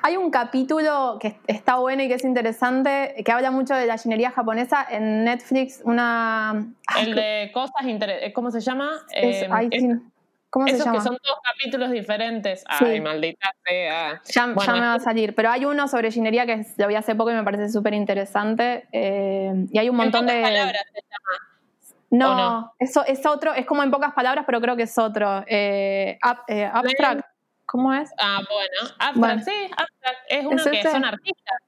[0.02, 3.98] Hay un capítulo que está bueno y que es interesante, que habla mucho de la
[3.98, 6.66] jeanería japonesa en Netflix, una...
[6.98, 8.90] El de cosas interesantes, ¿cómo se llama?
[9.10, 9.48] Es, eh,
[10.50, 10.98] ¿Cómo Esos se llama?
[10.98, 12.64] que son dos capítulos diferentes.
[12.66, 14.20] Ay, maldita sea.
[14.24, 15.34] Ya, me va a salir.
[15.34, 18.88] Pero hay uno sobre ginería que lo vi hace poco y me parece súper interesante.
[18.90, 20.42] Eh, y hay un montón de.
[20.42, 21.50] palabras se llama.
[22.10, 25.44] No, no, Eso, es otro, es como en pocas palabras, pero creo que es otro.
[25.46, 27.24] Eh, eh, abstract.
[27.66, 28.10] ¿Cómo es?
[28.18, 28.94] Ah, bueno.
[28.98, 30.18] Abstract, sí, abstract.
[30.28, 30.90] Es uno que este?
[30.90, 31.58] son artistas.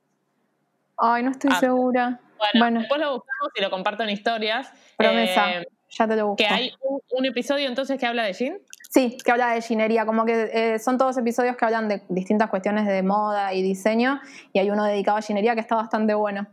[0.98, 2.18] Ay, no estoy segura.
[2.58, 4.72] Bueno, después lo buscamos y lo comparto en historias.
[4.96, 5.62] Promesa.
[5.90, 6.36] ya te lo busco.
[6.38, 8.58] Que hay un, un, episodio entonces que habla de Jean.
[8.92, 12.50] Sí, que habla de ginería, como que eh, son todos episodios que hablan de distintas
[12.50, 14.20] cuestiones de moda y diseño,
[14.52, 16.46] y hay uno dedicado a ginería que está bastante bueno.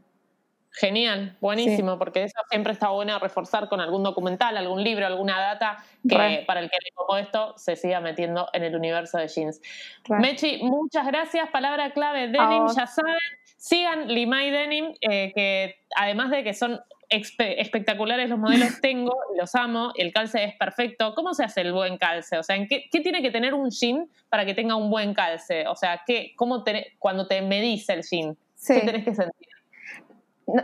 [0.72, 5.84] Genial, buenísimo, porque eso siempre está bueno reforzar con algún documental, algún libro, alguna data
[6.08, 9.60] que para el que le pongo esto se siga metiendo en el universo de jeans.
[10.08, 11.50] Mechi, muchas gracias.
[11.50, 13.16] Palabra clave, denim, ya saben.
[13.58, 16.80] Sigan Limay Denim, eh, que además de que son
[17.10, 21.14] espectaculares los modelos tengo, los amo, el calce es perfecto.
[21.16, 22.38] ¿Cómo se hace el buen calce?
[22.38, 25.68] O sea, qué, tiene que tener un jean para que tenga un buen calce?
[25.68, 26.64] O sea, ¿qué, cómo
[26.98, 29.49] cuando te medís el jean, ¿qué tenés que sentir?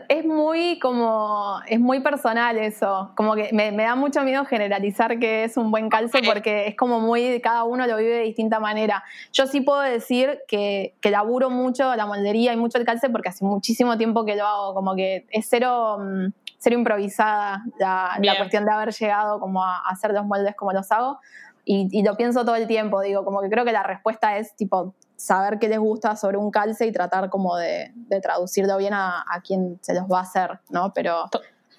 [0.07, 5.43] Es muy como, es muy personal eso, como que me, da mucho miedo generalizar que
[5.43, 9.03] es un buen calce porque es como muy, cada uno lo vive de distinta manera.
[9.33, 13.29] Yo sí puedo decir que, que laburo mucho la moldería y mucho el calce porque
[13.29, 16.27] hace muchísimo tiempo que lo hago, como que es cero, mm,
[16.57, 20.91] cero improvisada la, la cuestión de haber llegado como a, hacer los moldes como los
[20.91, 21.19] hago.
[21.67, 24.55] Y, y, lo pienso todo el tiempo, digo, como que creo que la respuesta es
[24.55, 27.91] tipo, saber qué les gusta sobre un calce y tratar como de,
[28.21, 30.93] traducirlo bien a, quien se los va a hacer, ¿no?
[30.93, 31.25] Pero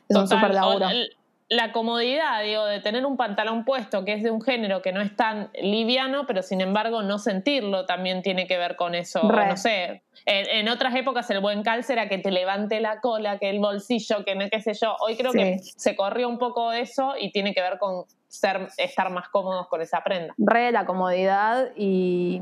[0.08, 0.88] es un súper laburo.
[1.48, 5.00] La comodidad, digo, de tener un pantalón puesto que es de un género que no
[5.00, 9.22] es tan liviano, pero sin embargo no sentirlo también tiene que ver con eso.
[9.22, 13.48] No sé, en, otras épocas el buen calce era que te levante la cola, que
[13.48, 14.96] el bolsillo, que no qué sé yo.
[14.98, 19.10] Hoy creo que se corrió un poco eso y tiene que ver con ser, estar
[19.10, 20.34] más cómodos con esa prenda.
[20.38, 22.40] Re la comodidad y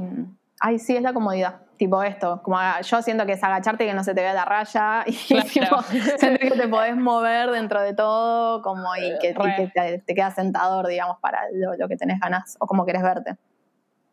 [0.60, 1.60] ay, sí, es la comodidad.
[1.76, 4.44] Tipo esto, como yo siento que es agacharte y que no se te vea la
[4.44, 5.76] raya y tipo,
[6.40, 9.34] que te podés mover dentro de todo como y que,
[10.06, 13.36] te, quedas sentador, digamos, para lo, que tenés ganas o como querés verte.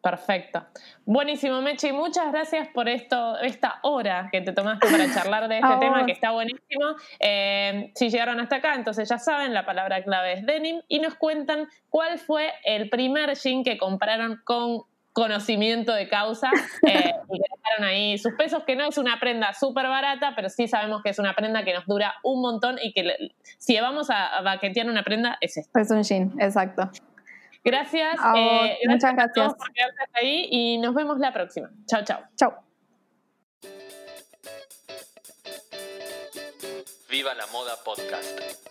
[0.02, 0.66] Perfecto.
[1.06, 1.92] Buenísimo, Mechi.
[1.92, 6.12] Muchas gracias por esto, esta hora que te tomaste para charlar de este tema que
[6.14, 6.96] está buenísimo.
[7.20, 11.14] Eh, si llegaron hasta acá, entonces ya saben, la palabra clave es denim y nos
[11.14, 14.82] cuentan cuál fue el primer jean que compraron con
[15.14, 16.50] conocimiento de causa
[16.88, 20.68] eh, y dejaron ahí sus pesos, que no es una prenda súper barata, pero sí
[20.68, 24.42] sabemos que es una prenda que nos dura un montón y que si vamos a,
[24.42, 25.82] baquetear una prenda es esta.
[25.82, 26.90] Es un jean, exacto.
[27.64, 28.16] Gracias.
[28.36, 29.54] Eh, muchas gracias.
[29.54, 31.70] por quedarse ahí y nos vemos la próxima.
[31.86, 32.22] Chao, chao.
[32.36, 32.56] Chao.
[37.10, 38.71] Viva la Moda Podcast.